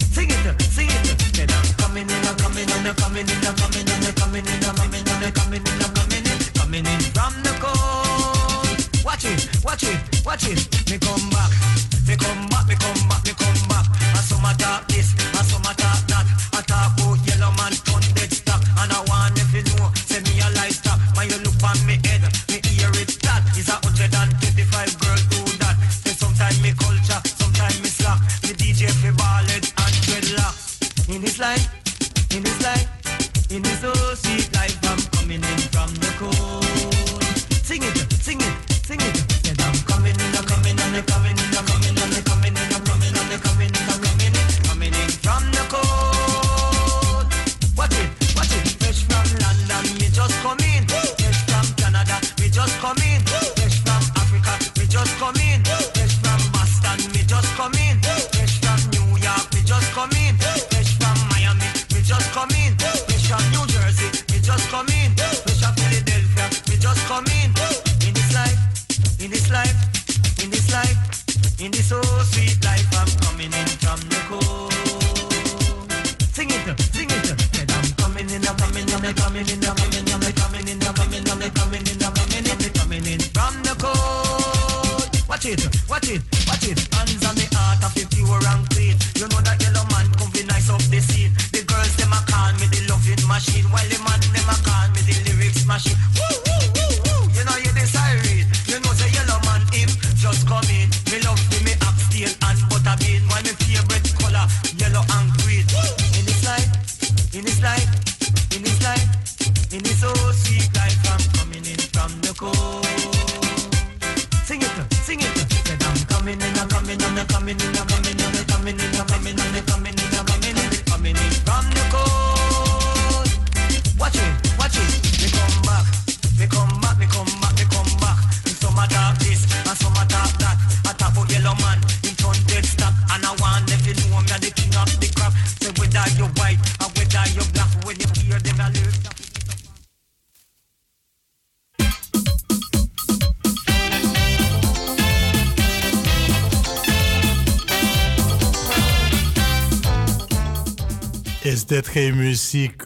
[0.00, 1.12] Sing it, sing it.
[1.36, 4.46] Then I'm coming in, I'm coming in, I'm coming in, I'm coming in, I'm coming
[4.46, 9.04] in, I'm coming in, I'm coming in, I'm coming in, coming in from the cold.
[9.04, 10.64] Watch it, watch it, watch it.
[10.88, 11.52] Me come back,
[12.08, 13.84] me come back, me come back, me come back.
[14.16, 15.12] I saw my darkness.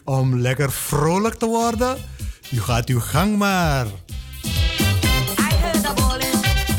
[0.05, 1.97] om lekker vrolijk te worden?
[2.49, 3.85] je gaat uw gang maar.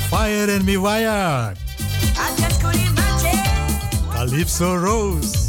[0.08, 1.52] Fire in me wire.
[4.12, 5.39] Calypso Rose.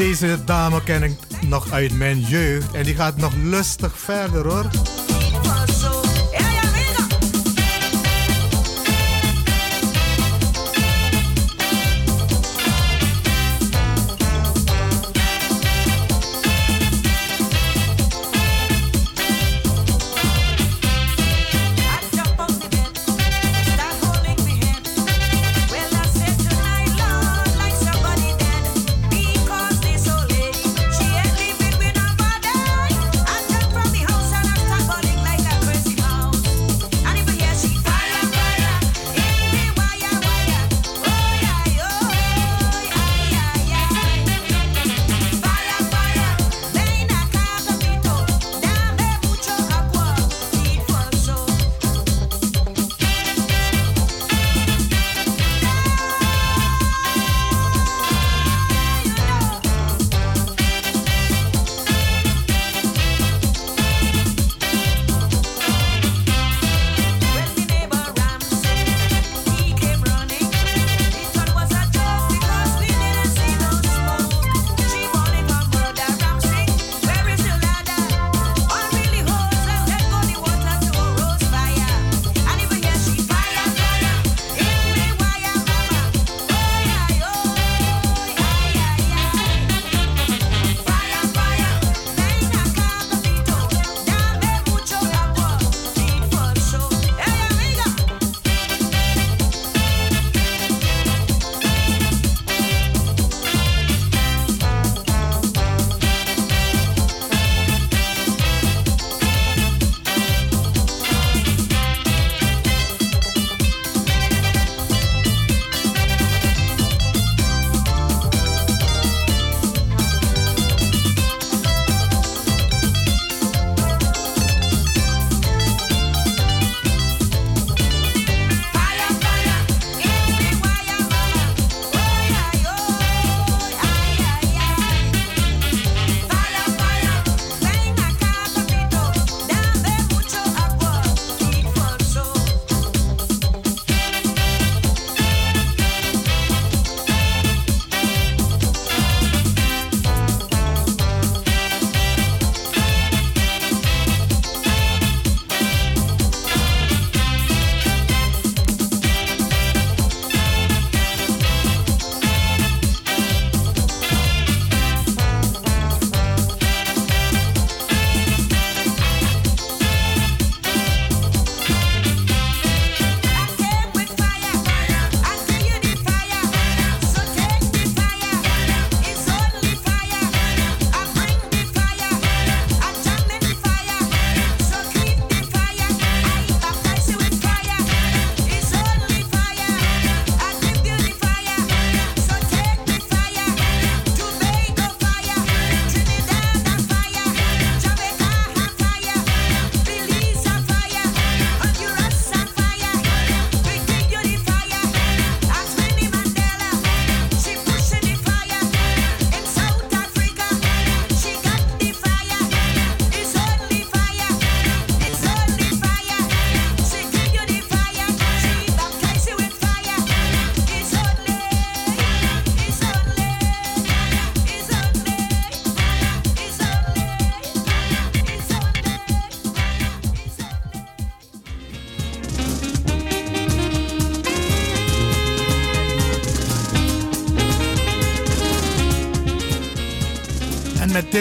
[0.00, 4.66] Deze dame ken ik nog uit mijn jeugd en die gaat nog lustig verder hoor.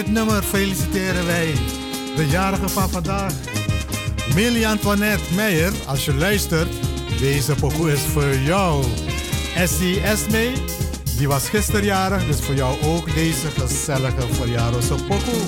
[0.03, 1.53] dit nummer feliciteren wij
[2.15, 3.33] de jarige van vandaag.
[4.35, 6.69] Millie Antoinette Meijer, als je luistert,
[7.19, 8.83] deze pokoe is voor jou.
[9.55, 10.53] SIS mee,
[11.17, 15.41] die was gisterjarig, dus voor jou ook deze gezellige verjaardagse pokoe.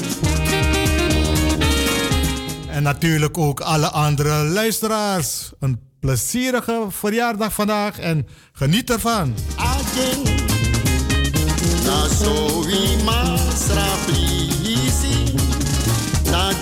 [2.68, 5.52] En natuurlijk ook alle andere luisteraars.
[5.60, 9.34] Een plezierige verjaardag vandaag en geniet ervan.
[9.56, 10.24] Again,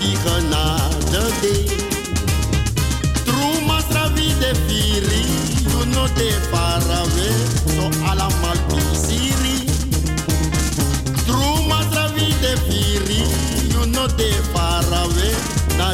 [0.00, 1.72] die genade deed.
[3.24, 5.22] Truma stravi de firi,
[5.70, 7.28] you know de parawe,
[7.74, 9.56] so alamal pisiri.
[11.26, 13.22] Truma stravi de firi,
[13.72, 15.30] you know de parawe,
[15.78, 15.90] na.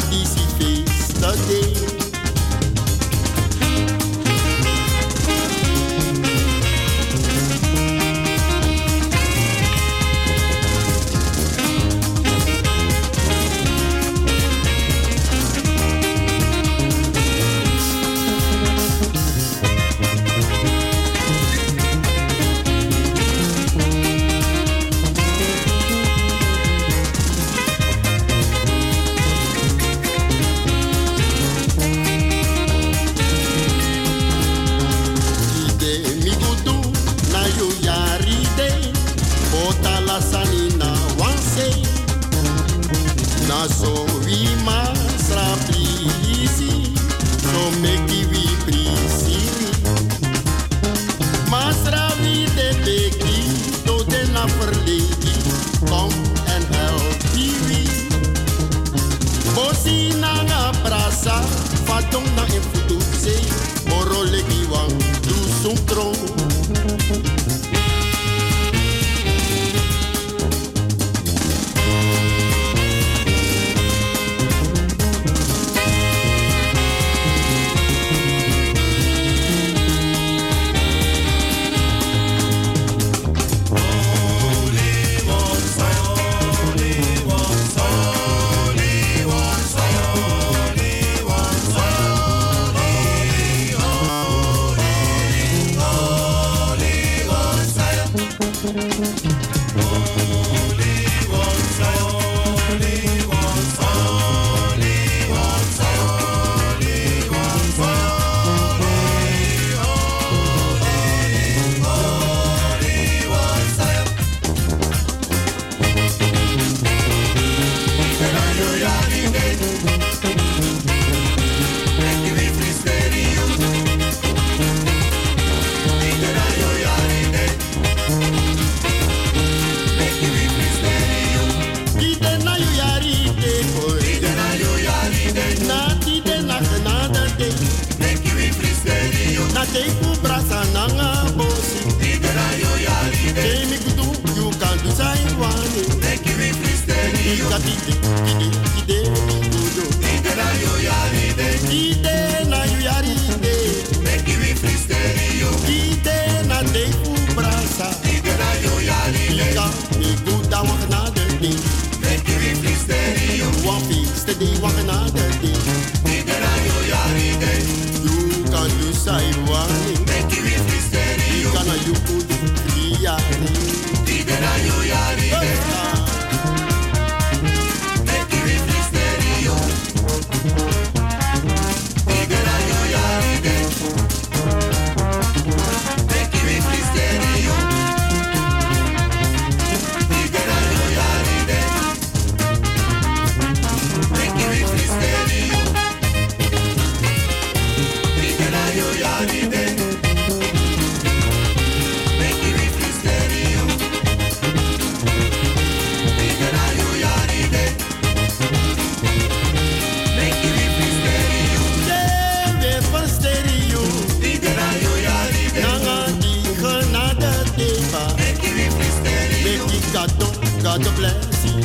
[220.76, 221.62] God to bless you.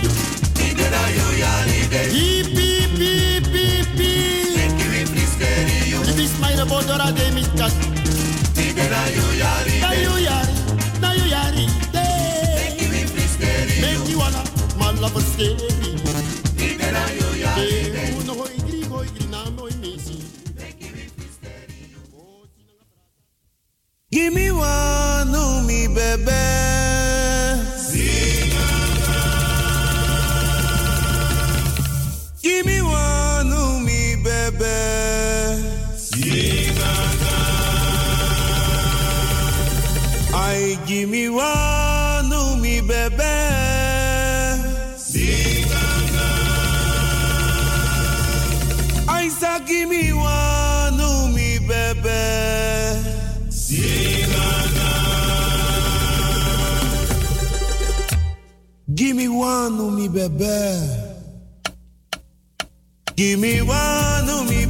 [2.11, 4.57] Beep, beep, beep, beep, beep.
[6.07, 7.73] If it's my double door, I gave me that.
[9.81, 10.55] Na you yari,
[11.01, 11.65] na you yari,
[13.81, 14.43] Make you wanna,
[14.77, 15.57] my love is scary.
[16.79, 17.67] Na you yari,
[24.11, 26.80] Give me one, oh me baby.
[41.09, 43.23] Me one, no me baby.
[49.07, 52.19] I say give me one, no me baby.
[58.93, 61.01] Give me one, no me baby.
[63.15, 64.65] Give me one, no me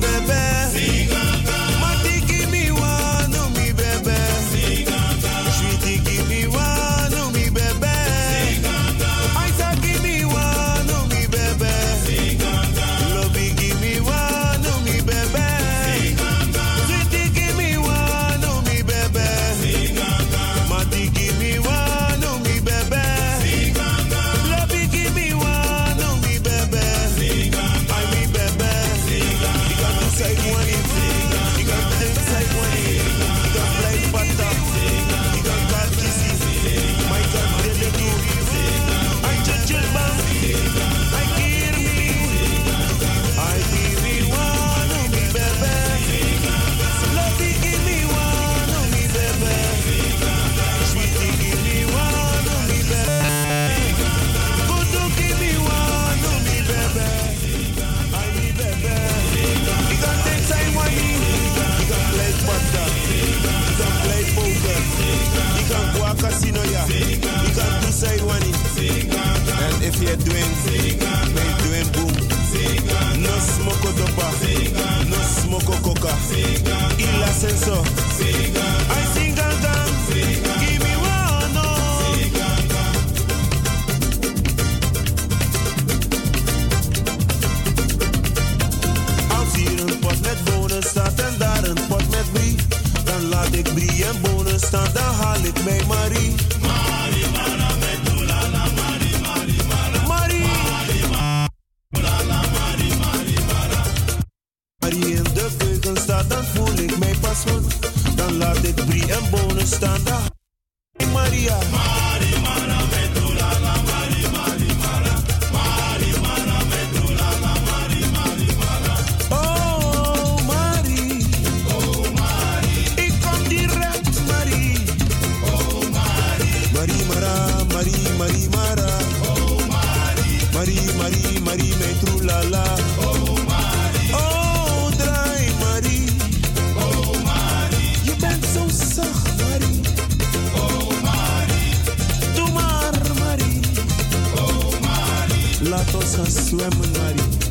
[145.69, 147.50] Laat ons gaan zwemmen.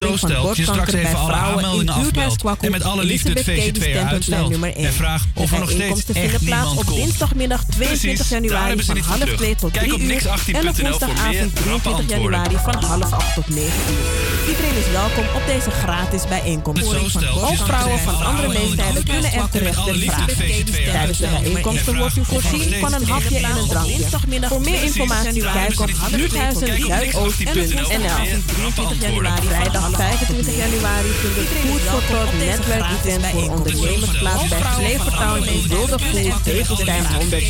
[0.00, 2.44] Stel dat je straks even alle aanmeldingen afbelt.
[2.60, 4.62] En met alle liefde het VC2 uitstelt.
[4.62, 6.96] En vraag of er nog steeds vinden echt plaats niemand op komt.
[6.96, 9.36] dinsdagmiddag 22 Precies, daar januari van half terug.
[9.36, 13.12] 2 tot Kijk 3 op uur niks18.nl en op woensdagavond rappe 23 januari van half
[13.12, 14.48] 8 tot 9 uur.
[14.48, 16.84] Iedereen is welkom op deze gratis bijeenkomst.
[16.84, 16.96] Zo
[17.40, 21.42] Ook vrouwen van andere leeftijden kunnen er terecht het VC2 Tijdens de uitstelt.
[21.42, 24.08] bijeenkomst En wordt u er voorzien van een hapje en een drankje.
[24.48, 27.58] Voor meer informatie kijk op buurthuizen-zuidoost.nl.
[28.46, 34.48] 23 januari, vrijdag 25 januari vindt het Food for Thought netwerk event voor ondernemers plaats
[34.48, 37.46] bij Flevotown in Wildervoer, Tegelstein 100D.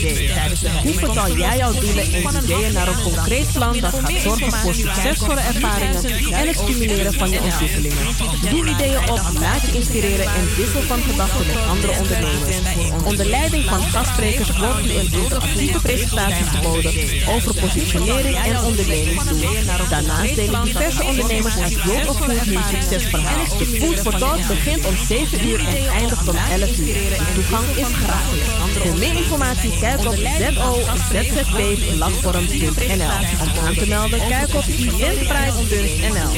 [0.82, 4.74] Hoe vertaal jij jouw doelen en ideeën naar een concreet plan dat gaat zorgen voor
[4.74, 8.05] succesvolle ervaringen en het stimuleren van je ontwikkelingen?
[8.51, 12.57] Doe ideeën op, laat je inspireren en wissel van gedachten met andere ondernemers.
[13.05, 16.93] Onder leiding van gastsprekers wordt u een interactieve presentatie geboden
[17.28, 19.41] over positionering en ondernemingsdoel.
[19.88, 23.59] Daarnaast delen diverse ondernemers uit World hun succesverhaal.
[23.59, 26.95] De Food for Thought begint om 7 uur en eindigt om 11 uur.
[26.95, 28.41] De toegang is gratis.
[28.83, 33.11] Voor meer informatie kijk op zo.zzp.platform.nl.
[33.43, 36.31] Om aan te melden kijk op eventprijs.nl.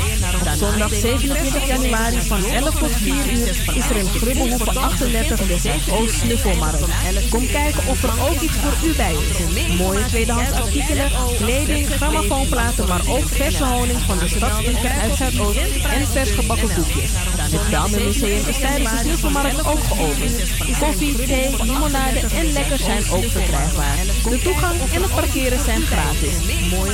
[0.56, 6.14] Zondag 27 januari van 11 tot 4 uur is er in Grubbehoeven 38 de Zuidoost
[6.14, 6.80] Snuffelmarkt.
[7.30, 9.38] Kom kijken of er ook iets voor u bij is.
[9.76, 16.06] Mooie tweedehands artikelen, kleding, grammofoonplaten, maar ook verse honing van de stadsinker uit Zuidoost en
[16.06, 17.10] vers gebakken koekjes.
[17.36, 20.32] Het Belmenmuseum is tijdens de Snuffelmarkt ook geopend.
[20.78, 23.96] Koffie, thee, limonade en lekkers zijn ook verkrijgbaar.
[24.30, 26.34] De toegang en het parkeren zijn gratis.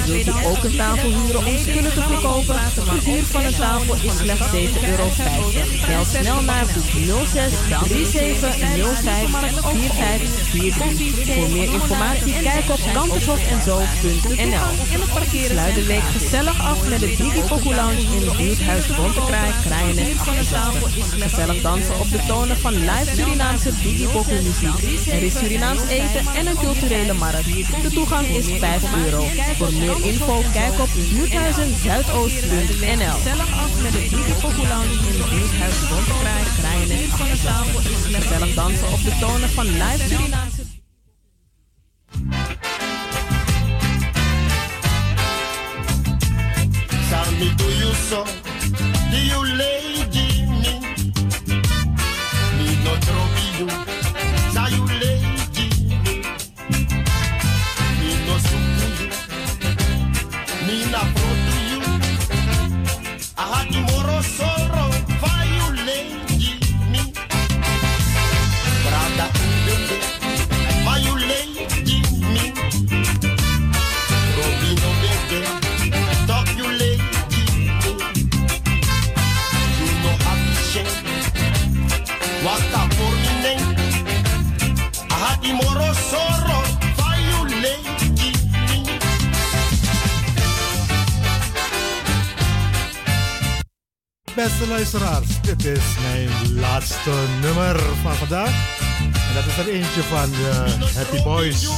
[0.06, 2.56] Wilt u ook een tafel huren om spullen te verkopen?
[2.74, 5.06] De huur van een tafel is slechts 7,50 euro.
[5.86, 6.66] Bel snel naar
[7.26, 7.52] 06
[7.88, 8.56] 37
[9.02, 9.30] 05
[9.72, 11.34] 4543.
[11.34, 14.66] Voor meer informatie kijk op kantershof.nl.
[15.46, 20.06] Sluit de week gezellig af met de Digi Lounge in het buurthuis Buurthuis Bontekraai, Krijnen
[20.06, 20.18] en
[21.20, 23.72] Gezellig dansen op de tonen van live Surinaamse
[24.12, 25.06] Boku muziek.
[25.06, 27.44] Er is Surinaams eten en een culturele markt.
[27.82, 29.24] De toegang is 5 euro.
[29.56, 34.08] Voor meer info kijk op buurthuizenzuidoost.nl Gezellig af met de
[34.68, 37.10] Lounge in het Buurthuis Bontekraai, Krijnen en
[38.22, 40.62] Gezellig dansen op de tonen van live Surinaamse
[47.08, 48.24] Sami do you so,
[48.74, 50.80] you lady me?
[52.56, 53.97] Me no trouble you,
[94.38, 97.10] Beste luisteraars, dit is mijn laatste
[97.40, 98.78] nummer van vandaag.
[99.00, 100.64] En dat is er eentje van de
[100.94, 101.68] Happy Boys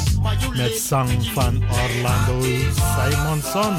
[0.52, 3.76] met zang van Orlando Simonson.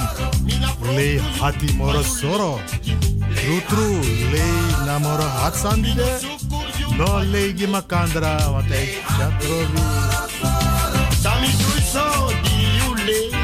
[0.96, 2.60] Le Hati Morosoro.
[3.36, 6.20] True true, le namoro hatsandide.
[6.98, 9.82] No legi makandra, want hij chatrovi.
[11.22, 13.41] Sami Druiso, die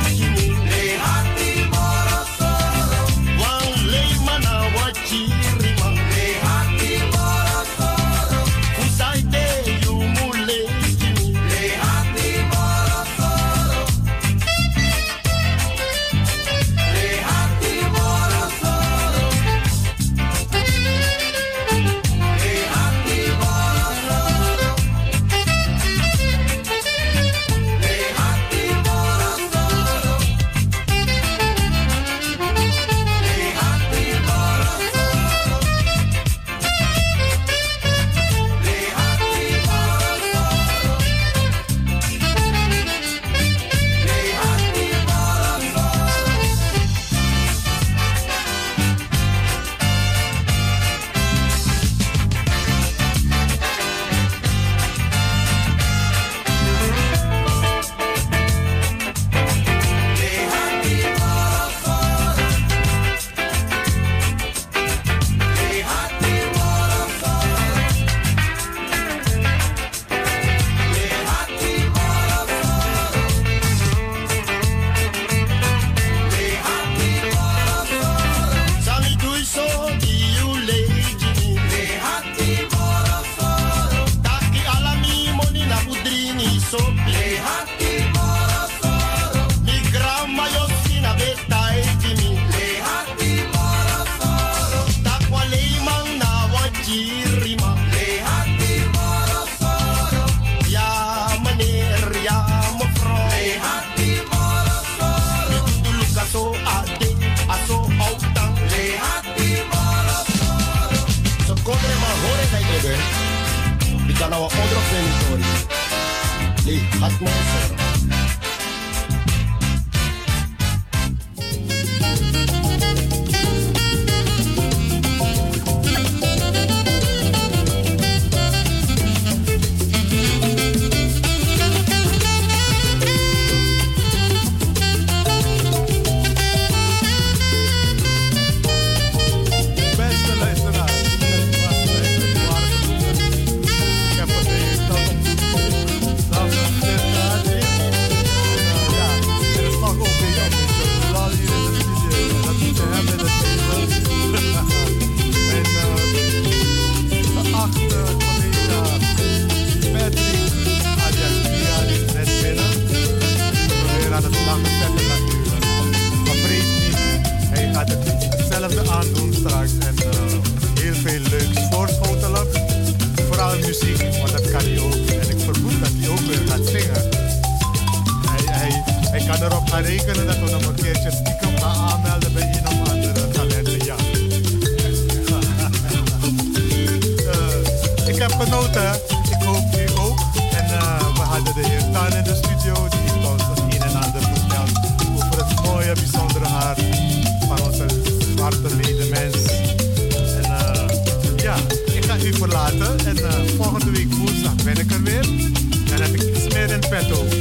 [206.77, 207.36] in petto.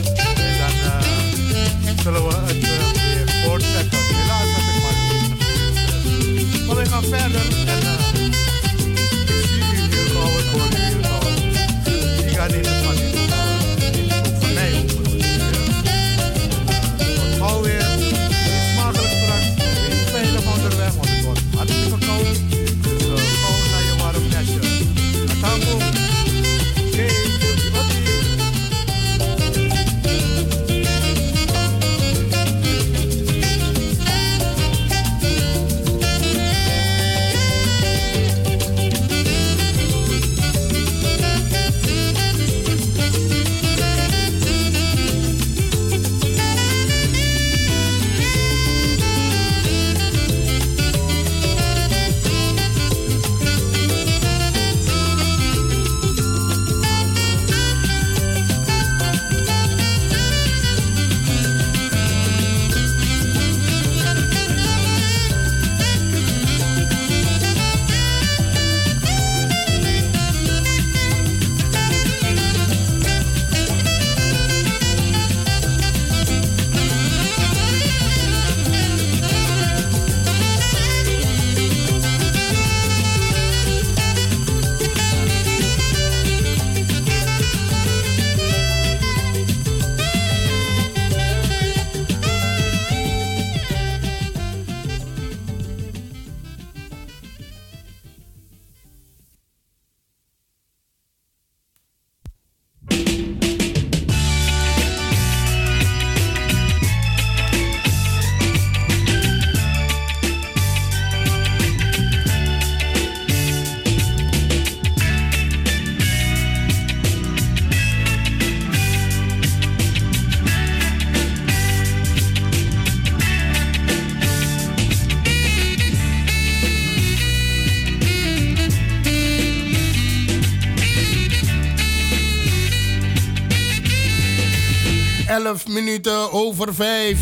[136.47, 137.19] Over vijf.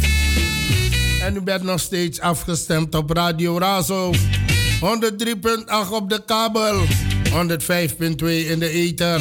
[1.23, 4.13] En u bent nog steeds afgestemd op Radio Razo.
[4.13, 4.19] 103.8
[5.91, 6.81] op de kabel.
[6.81, 6.87] 105.2
[8.27, 9.21] in de ether.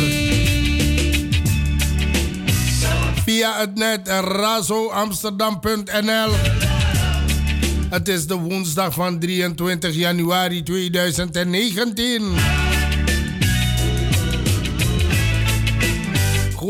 [3.26, 6.32] Via het net razoamsterdam.nl.
[7.90, 12.22] Het is de woensdag van 23 januari 2019.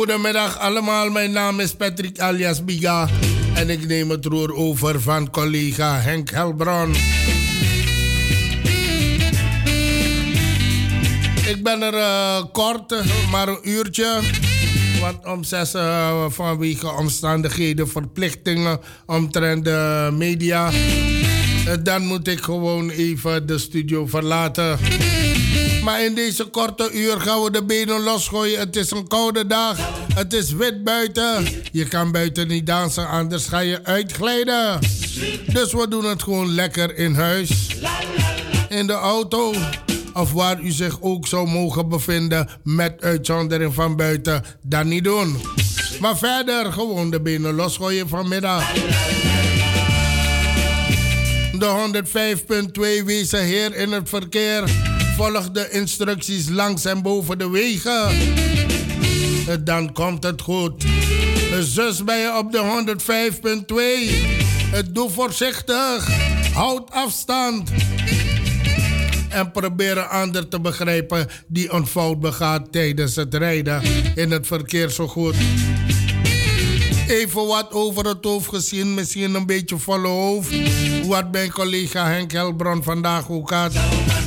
[0.03, 3.09] Goedemiddag allemaal, mijn naam is Patrick alias Biga
[3.53, 6.95] en ik neem het roer over van collega Henk Helbron.
[11.47, 12.95] Ik ben er uh, kort,
[13.31, 14.19] maar een uurtje.
[15.01, 20.71] Want om zes uh, vanwege omstandigheden, verplichtingen omtrent de media.
[20.71, 24.79] Uh, dan moet ik gewoon even de studio verlaten.
[25.83, 28.59] Maar in deze korte uur gaan we de benen losgooien.
[28.59, 29.77] Het is een koude dag.
[30.13, 31.47] Het is wit buiten.
[31.71, 34.79] Je kan buiten niet dansen, anders ga je uitglijden.
[35.53, 37.67] Dus we doen het gewoon lekker in huis.
[38.69, 39.53] In de auto.
[40.13, 42.49] Of waar u zich ook zou mogen bevinden.
[42.63, 44.43] Met uitzondering van buiten.
[44.61, 45.41] Dan niet doen.
[45.99, 48.71] Maar verder gewoon de benen losgooien vanmiddag.
[51.59, 51.91] De
[52.99, 54.92] 105.2 wezen heer in het verkeer.
[55.15, 58.09] Volg de instructies langs en boven de wegen.
[59.63, 60.85] Dan komt het goed.
[61.59, 62.85] Zus ben je op de
[64.83, 64.91] 105.2.
[64.91, 66.07] Doe voorzichtig.
[66.53, 67.69] Houd afstand.
[69.29, 73.81] En probeer een ander te begrijpen die een fout begaat tijdens het rijden
[74.15, 75.35] in het verkeer zo goed.
[77.07, 80.49] Even wat over het hoofd gezien, misschien een beetje volle hoofd.
[81.05, 83.73] Wat mijn collega Henk Helbron vandaag ook had.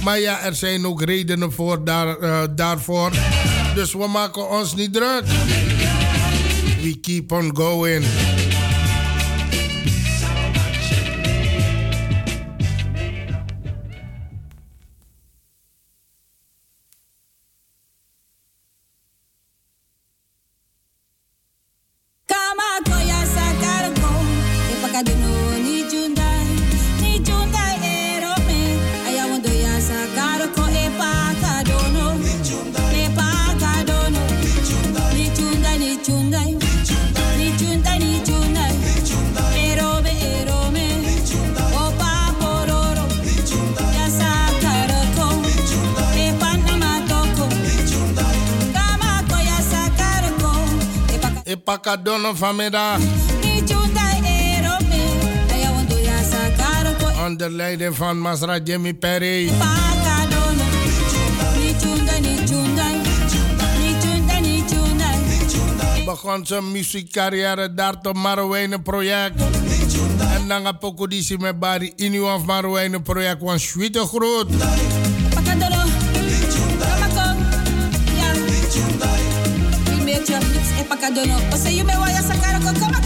[0.04, 3.10] Maar ja, er zijn ook redenen voor daar, uh, daarvoor.
[3.74, 5.24] Dus we maken ons niet druk.
[6.80, 8.04] We keep on going.
[51.96, 53.00] Pakadono vanmiddag.
[57.18, 59.50] On onder leiding van Masra Jimmy Perry.
[66.04, 69.40] Begon zijn muziekcarrière daar tot Marowijnen project.
[70.34, 74.46] En dan heb ik met Barry Inu of Marowijnen project van Schwitte Groot.
[81.06, 83.05] Pakadolo, Ose you me wa ya sakara ko kama kau.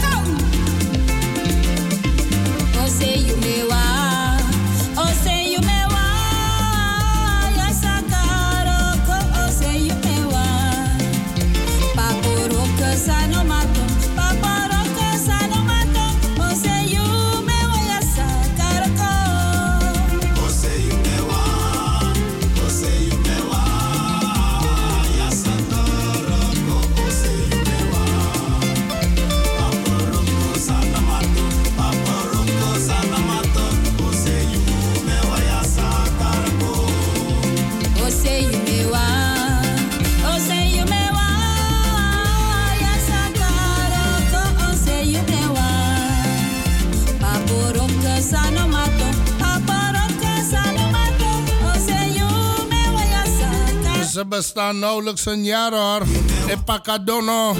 [54.37, 56.01] bestaan nauwelijks een jaar hoor.
[56.47, 57.55] In Pacadono.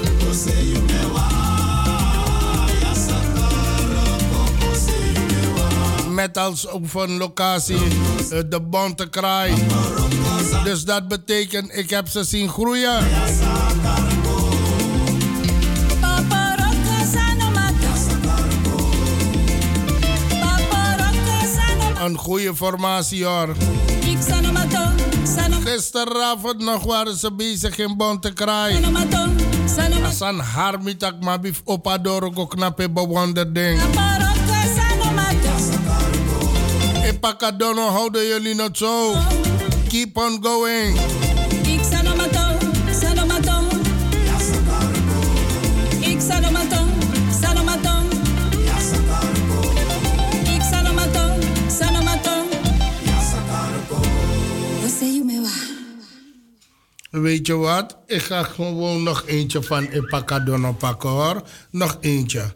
[6.09, 9.53] Met als oefenlocatie eh, de Bontekraai.
[10.63, 13.07] Dus dat betekent, ik heb ze zien groeien.
[22.03, 23.55] Een goede formatie hoor.
[25.63, 28.83] Gisteravond nog waren ze bezig in Bontekraai.
[30.05, 33.79] Asan harmitak mabif opadoro ko knappe bewonderding.
[37.21, 39.13] Pacadono houden jullie het zo.
[39.89, 40.99] Keep on going.
[57.41, 57.97] Weet je wat?
[58.07, 61.41] Ik ga gewoon nog eentje van Epakadono pakken hoor.
[61.71, 62.53] Nog eentje.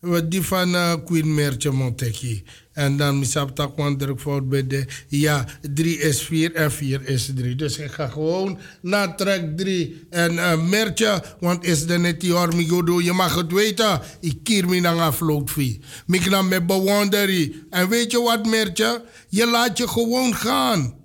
[0.00, 2.44] Wat die van eh, Queen Mertje Montecchi.
[2.72, 4.86] En dan misap tak wonder fout bij de.
[5.08, 5.44] Ja,
[5.74, 7.54] 3 is 4 en 4 is 3.
[7.54, 10.06] Dus ik ga gewoon naar track 3.
[10.10, 13.04] En eh Mertje, want is de net die me.
[13.04, 14.00] Je mag het weten.
[14.20, 15.80] Ik kier me naar afloop vie.
[16.06, 17.54] Ik nam met bewondering.
[17.70, 19.04] En weet je wat Mertje?
[19.28, 20.95] Je laat je gewoon gaan.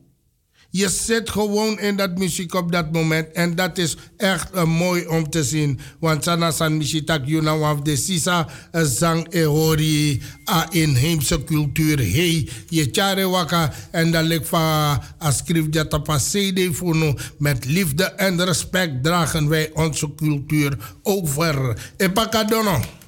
[0.74, 3.32] Je zit gewoon in dat muziek op dat moment.
[3.32, 5.80] En dat is echt uh, mooi om te zien.
[6.00, 11.98] Want sana san mishitak yuna waf de sisa uh, zang e hori a inheemse cultuur.
[11.98, 13.74] Hey, je chare waka.
[13.92, 14.62] En dan lik van
[15.24, 17.14] a skrif dat op een cd funo.
[17.38, 21.78] Met liefde en respect dragen wij onze cultuur over.
[21.98, 22.72] Epakadono.
[22.72, 23.01] Era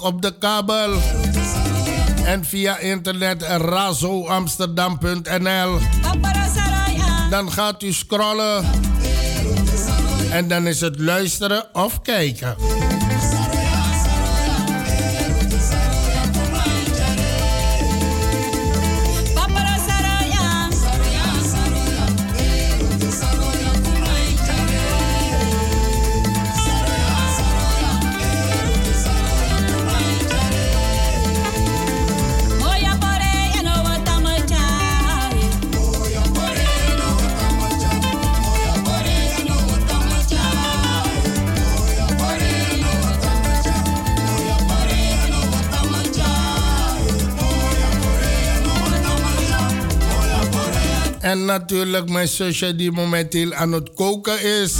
[0.00, 0.98] op de kabel.
[2.24, 5.78] En via internet razoamsterdam.nl.
[7.30, 8.64] Dan gaat u scrollen.
[10.30, 12.56] En dan is het luisteren of kijken.
[51.34, 54.74] En natuurlijk mijn zusje die momenteel aan het koken is.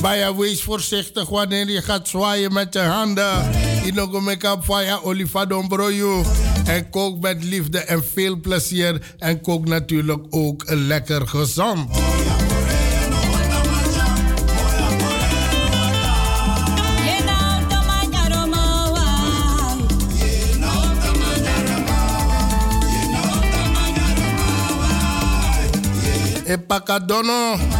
[0.00, 3.50] Baya, wees voorzichtig wanneer je gaat zwaaien met je handen.
[3.84, 6.24] Inogo make-up via olifadon broyo.
[6.64, 9.14] En kook met liefde en veel plezier.
[9.18, 11.99] En kook natuurlijk ook lekker gezond.
[26.50, 27.54] epakadono.
[27.54, 27.79] pakadono.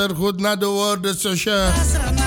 [0.00, 2.19] Luister goed naar de woorden, zusje.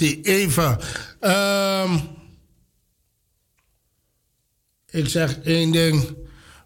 [0.00, 0.78] wacht even.
[1.20, 1.98] Ehm,
[4.90, 6.16] ik zeg één ding.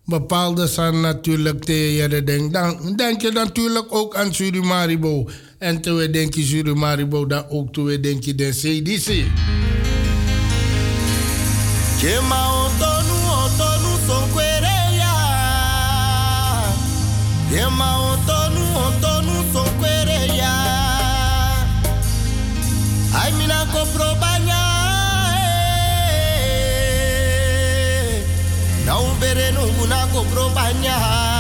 [0.05, 2.53] Bepaalde zijn natuurlijk tegen ding.
[2.53, 5.29] Dan denk je natuurlijk ook aan Surimaribo.
[5.59, 9.27] En toen denk je Surimaribo, dan ook toen denk je de CDC.
[18.27, 19.08] tonu,
[29.21, 31.38] bereno guna kopro banyak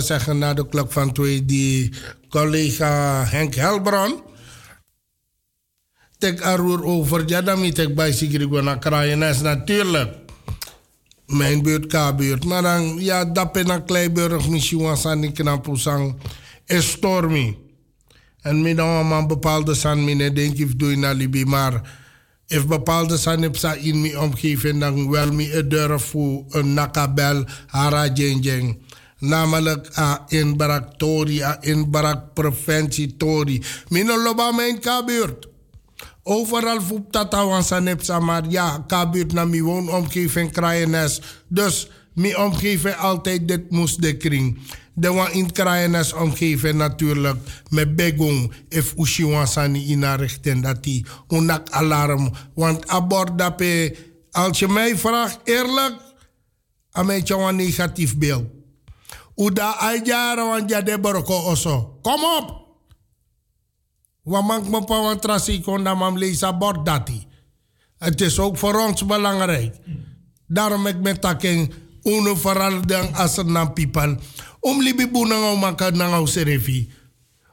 [0.00, 1.92] we zeggen, na de klok van twee, die
[2.28, 4.22] collega Henk Helbron.
[6.18, 10.14] Tek aroer over, ja, dan moet ik bij Sigrid naar Kraaienes natuurlijk.
[11.26, 12.44] Mijn buurt, K-buurt.
[12.44, 16.16] Maar dan, ja, dat een Kleiburg, misschien was aan die knapusang,
[16.66, 17.56] is stormy.
[18.42, 21.98] En mij dan man bepaalde san mine denk ik doe naar Libi, maar
[22.46, 27.44] if bepaalde san heb sa in mijn omgeving dan wel me durf voor een nakabel
[27.66, 28.78] hara jeng
[29.20, 33.62] Namelijk a inbraak tori, a inbraak preventie tori.
[33.88, 35.48] Mino loba mijn kabuurt.
[36.22, 41.20] Overal voep dat aan sanepsa, maar ja, kabuurt na mijn woonomgeving kraaienes.
[41.48, 44.58] Dus mijn omgeving altijd dit moest de kring.
[44.94, 47.36] De wan in kraaienes omgeving natuurlijk
[47.70, 52.30] met begong if ushi wan sani in richting dat die unak alarm.
[52.54, 53.96] Want abord dape,
[54.30, 55.94] als je mij vraagt eerlijk,
[56.92, 57.22] aan mij
[57.52, 58.59] negatief beeld.
[59.40, 62.00] Uda ajara wan jade boroko oso.
[62.02, 62.46] Kom op!
[64.24, 67.26] Wamak me pa wan trasi konda mam lees bord dati.
[67.98, 69.76] Het is ook voor ons belangrijk.
[70.46, 71.72] Daarom ik met taking
[72.02, 72.36] uno
[72.86, 74.18] dan as er nan people.
[74.60, 76.90] Om libi bu nangau maka nangau serefi.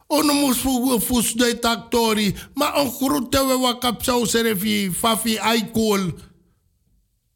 [0.08, 2.36] Ono mus fu fus de taktori.
[2.54, 4.92] Ma on groete we wakap zou serefi.
[4.92, 6.12] Fafi aikol.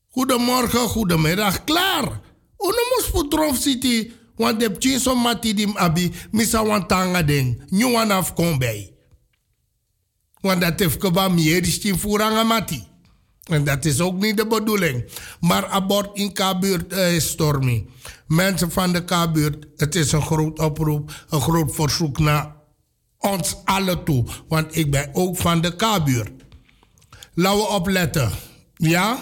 [0.09, 2.21] Goedemorgen, goedemiddag, klaar.
[2.57, 4.11] Ono mus drof city.
[4.41, 6.11] Want de chinso mati dim abi.
[6.31, 7.61] Misa wan tanga ding.
[7.69, 8.93] Nyuan af kombei.
[10.41, 12.87] Want dat heeft keba meer die furanga mati.
[13.43, 15.05] En dat is ook niet de bedoeling.
[15.39, 17.85] Maar abort in K-buurt uh, is stormy.
[18.27, 22.55] Mensen van de K-buurt, het is een groot oproep, een groot verzoek naar
[23.17, 24.25] ons allen toe.
[24.47, 26.31] Want ik ben ook van de K-buurt.
[27.33, 28.31] Laten we opletten.
[28.75, 29.19] Ja?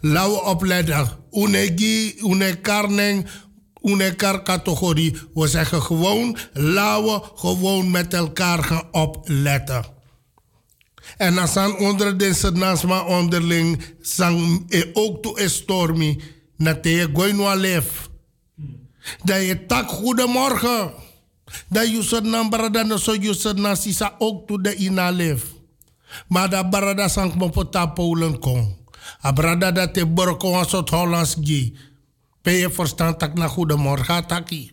[0.00, 1.08] Laten we opletten.
[1.30, 3.26] Unegi, unekarning,
[3.82, 5.16] unekar categorie.
[5.34, 9.84] We zeggen gewoon, laten gewoon met elkaar gaan opletten.
[11.16, 16.16] En als aan onder de senasma onderling sang e ook to e
[16.56, 18.08] na te goinwa lef.
[19.24, 20.92] Dat je tak goedemorgen.
[21.68, 23.34] Dat je na barada no so je
[23.74, 25.42] sisa ook to de ina lef.
[26.28, 27.86] Maar dat barada sang mo pota
[28.40, 28.76] kon.
[29.24, 31.74] A barada dat te borko een soort Hollands gi.
[32.42, 34.70] Ben je verstand tak na goedemorgen taki.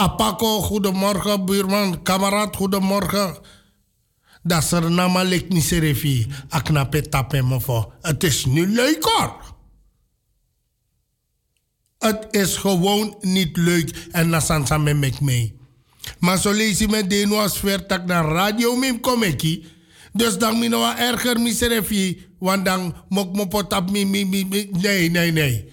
[0.00, 3.38] A Paco, goedemorgen buurman, kameraad, goedemorgen.
[4.42, 6.26] Dat is er namelijk niet serefi.
[6.48, 7.92] Aknape tape me voor.
[8.00, 9.04] Het is niet leuk.
[11.98, 14.06] Het is gewoon niet leuk.
[14.10, 15.56] En dan zijn ze met mee.
[16.18, 19.66] Maar zo lees je met de noas vertak naar radio mim komeki.
[20.12, 22.26] Dus dan je erger miserefi.
[22.38, 24.70] Want dan mok mo potap mi mi mi.
[24.72, 25.72] Nee, nee, nee.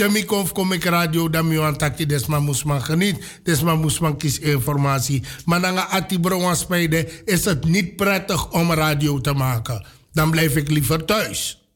[0.00, 3.40] Temi konf kom ik radio dan mi wan takti desma musman geniet.
[3.44, 5.22] Desma musman kies informatie.
[5.44, 9.84] Maar dan ati bron spijden is het niet prettig om radio te maken.
[10.12, 11.68] Dan blijf ik liever thuis.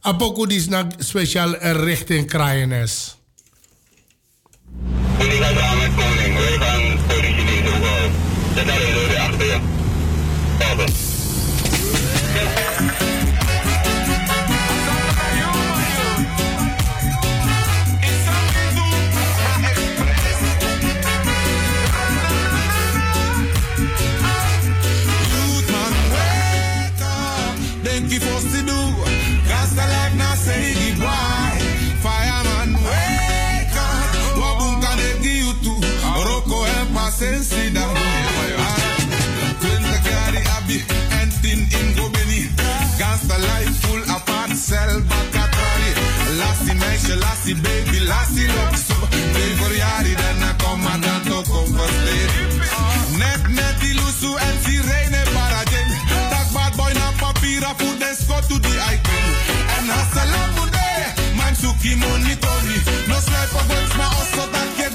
[0.00, 3.16] Apoko is naar speciaal richting Kraaienes.
[10.58, 11.11] Denk
[47.02, 49.08] Meisje, lassie baby, lassie lokso.
[49.32, 51.76] Nee voor jaren, dan kom maar dan toch kom
[53.16, 55.88] Net, net die lusu en sirene paradin.
[56.30, 59.24] Tak bad boy na papira voor den scot to the icon.
[59.76, 60.90] En hasalam mude,
[61.34, 62.78] man suki money tony.
[63.06, 64.88] No sniper guns ma osso dat ke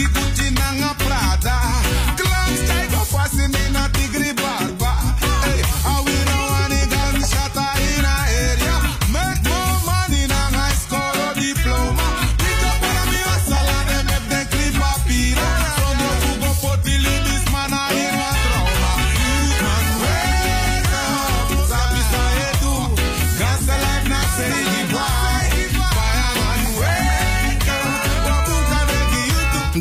[0.00, 0.29] You.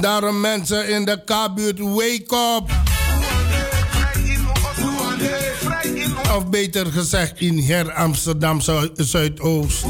[0.09, 2.71] Daarom mensen in de K-buurt, wake up.
[6.35, 9.85] Of beter gezegd in Her Amsterdam Zu- Zuidoost.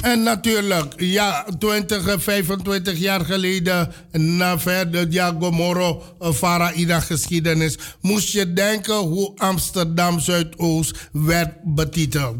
[0.00, 8.28] En natuurlijk, ja, 20, 25 jaar geleden, na verder Diago Moro, eh, Faraida geschiedenis, moest
[8.32, 12.36] je denken hoe Amsterdam Zuidoost werd betiteld.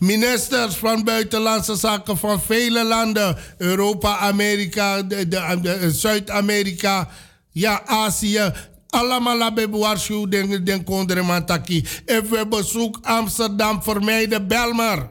[0.00, 7.08] Ministers van Buitenlandse Zaken van vele landen, Europa, Amerika, de- Zuid-Amerika,
[7.50, 8.52] ja, Azië,
[8.88, 11.84] allemaal laten waarschuwen, den, den kondreman taki.
[12.06, 15.10] Even bezoek Amsterdam, vermijden Belmer.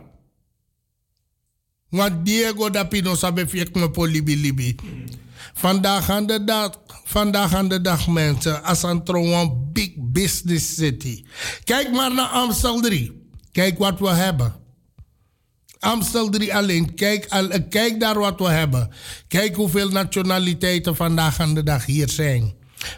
[1.90, 4.76] Want Diego da Pino sabe fiek me po libi.
[5.53, 6.72] Vandaag aan de dag,
[7.03, 9.03] vandaag aan de dag mensen, als een
[9.74, 11.24] big business city.
[11.64, 13.28] Kijk maar naar Amstel 3.
[13.52, 14.53] Kijk wat we hebben.
[15.80, 18.89] Amstel 3 alleen, kijk, al, eh, kijk daar wat we hebben.
[19.27, 22.53] Kijk hoeveel nationaliteiten vandaag aan de dag hier zijn.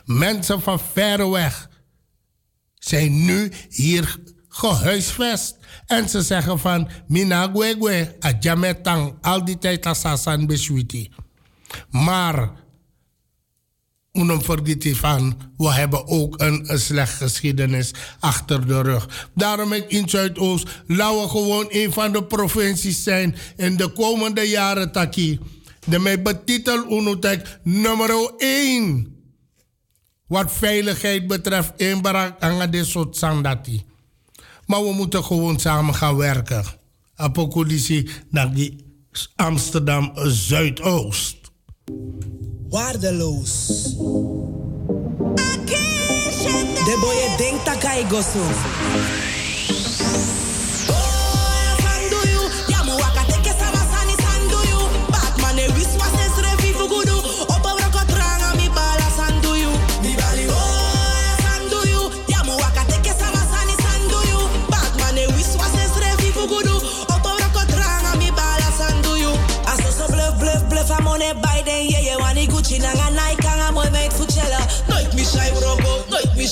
[0.05, 1.69] Mensen van verre weg
[2.79, 4.17] zijn nu hier
[4.49, 5.57] gehuisvest.
[5.85, 11.11] En ze zeggen van, mina gwegwe, adjametang, al die tijd asasan beswiti.
[11.89, 12.51] Maar,
[14.13, 19.29] unom vergeten van, we hebben ook een, slecht geschiedenis achter de rug.
[19.35, 24.91] Daarom in Zuidoost, laten we gewoon een van de provincies zijn in de komende jaren
[24.91, 25.39] taki.
[25.85, 29.15] De mij betitel unutek nummer 1.
[30.27, 32.35] Wat veiligheid betreft in Barak
[32.71, 33.83] soort sandati.
[34.65, 36.63] Maar we moeten gewoon samen gaan werken.
[37.15, 38.85] Apocolisi naar die
[39.35, 41.41] Amsterdam Zuidoost.
[42.71, 43.67] Waardeloos.
[46.85, 47.77] De boy denkt dat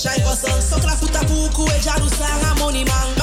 [0.01, 3.18] Shai goso, sokla futa puku e jarusanga money man.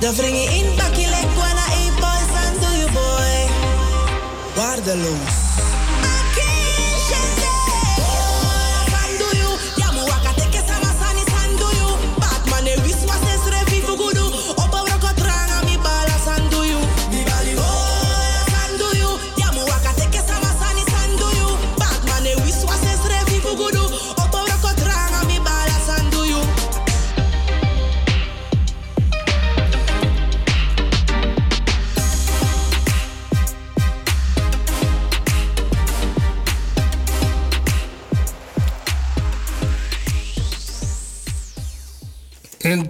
[0.00, 3.48] De vringen in bakkie like wana hey boy sandu you boy.
[4.56, 5.49] Waardeloos.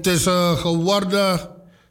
[0.00, 1.40] Intussen geworden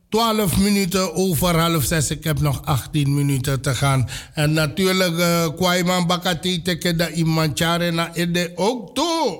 [0.10, 2.10] 12 minuten over half zes.
[2.10, 4.10] Ik heb nog 18 minuten te gaan.
[4.34, 9.40] En natuurlijk, uh, Kwaiman Bakati teke da imanchare na ede ook toe.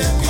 [0.00, 0.29] You.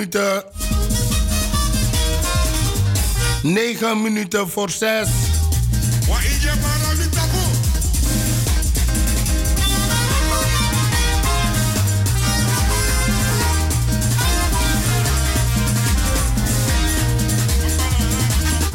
[0.00, 0.44] Minuten.
[3.42, 5.08] Negen minuten voor zes.
[6.08, 7.38] Wa ije para mi tapu.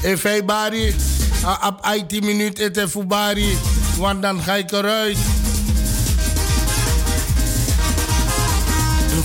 [0.07, 0.95] If hij bari,
[1.63, 3.57] op 18 minuten het even bari,
[3.97, 5.17] want dan ga ik eruit.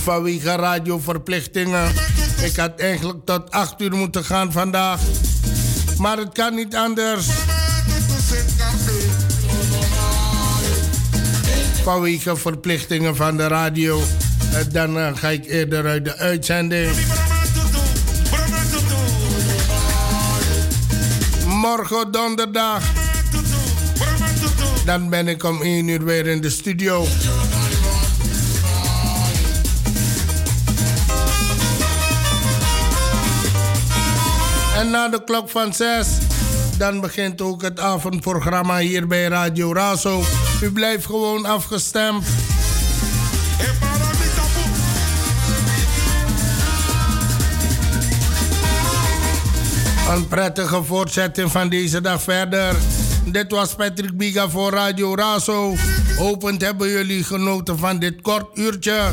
[0.03, 1.91] Vanwege radioverplichtingen.
[2.43, 4.99] Ik had eigenlijk tot 8 uur moeten gaan vandaag.
[5.97, 7.27] Maar het kan niet anders.
[11.83, 14.01] Vanwege verplichtingen van de radio.
[14.53, 16.91] Eh, Dan eh, ga ik eerder uit de uitzending.
[21.45, 22.83] Morgen donderdag.
[24.85, 27.05] Dan ben ik om 1 uur weer in de studio.
[34.81, 36.07] En na de klok van 6,
[36.77, 40.23] dan begint ook het avondprogramma hier bij Radio Razo.
[40.61, 42.25] U blijft gewoon afgestemd.
[50.09, 52.75] Een prettige voortzetting van deze dag verder.
[53.25, 55.75] Dit was Patrick Biga voor Radio Razo.
[56.17, 59.09] Hopend hebben jullie genoten van dit kort uurtje.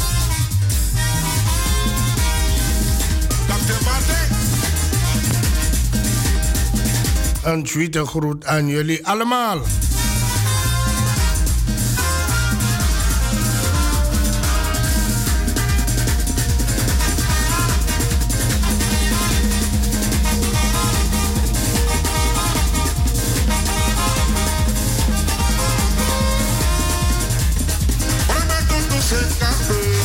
[7.49, 9.59] Een tweede groet aan jullie allemaal.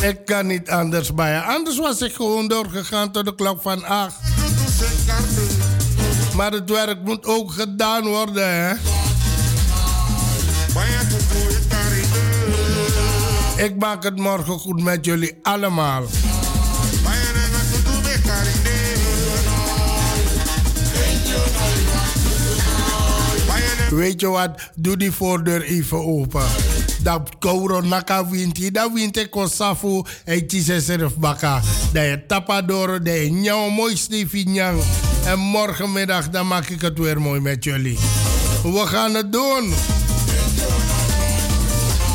[0.02, 1.42] Ik kan niet anders bij je.
[1.42, 4.33] Anders was ik gewoon doorgegaan tot de klok van 8.
[6.36, 8.74] Maar het werk moet ook gedaan worden, hè?
[13.64, 16.02] Ik maak het morgen goed met jullie allemaal.
[23.90, 24.70] Weet je wat?
[24.74, 26.46] Doe die voordeur even open.
[27.02, 31.60] Dat corona kan winti, dat wint ik safu en tise serf baka.
[31.92, 33.96] Dat je tapador, dat je mooi.
[35.26, 37.98] En morgenmiddag dan maak ik het weer mooi met jullie.
[38.62, 39.74] We gaan het doen.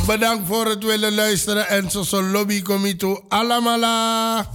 [0.05, 4.49] Bedankt voor het willen luisteren en zo lobby comito alamala.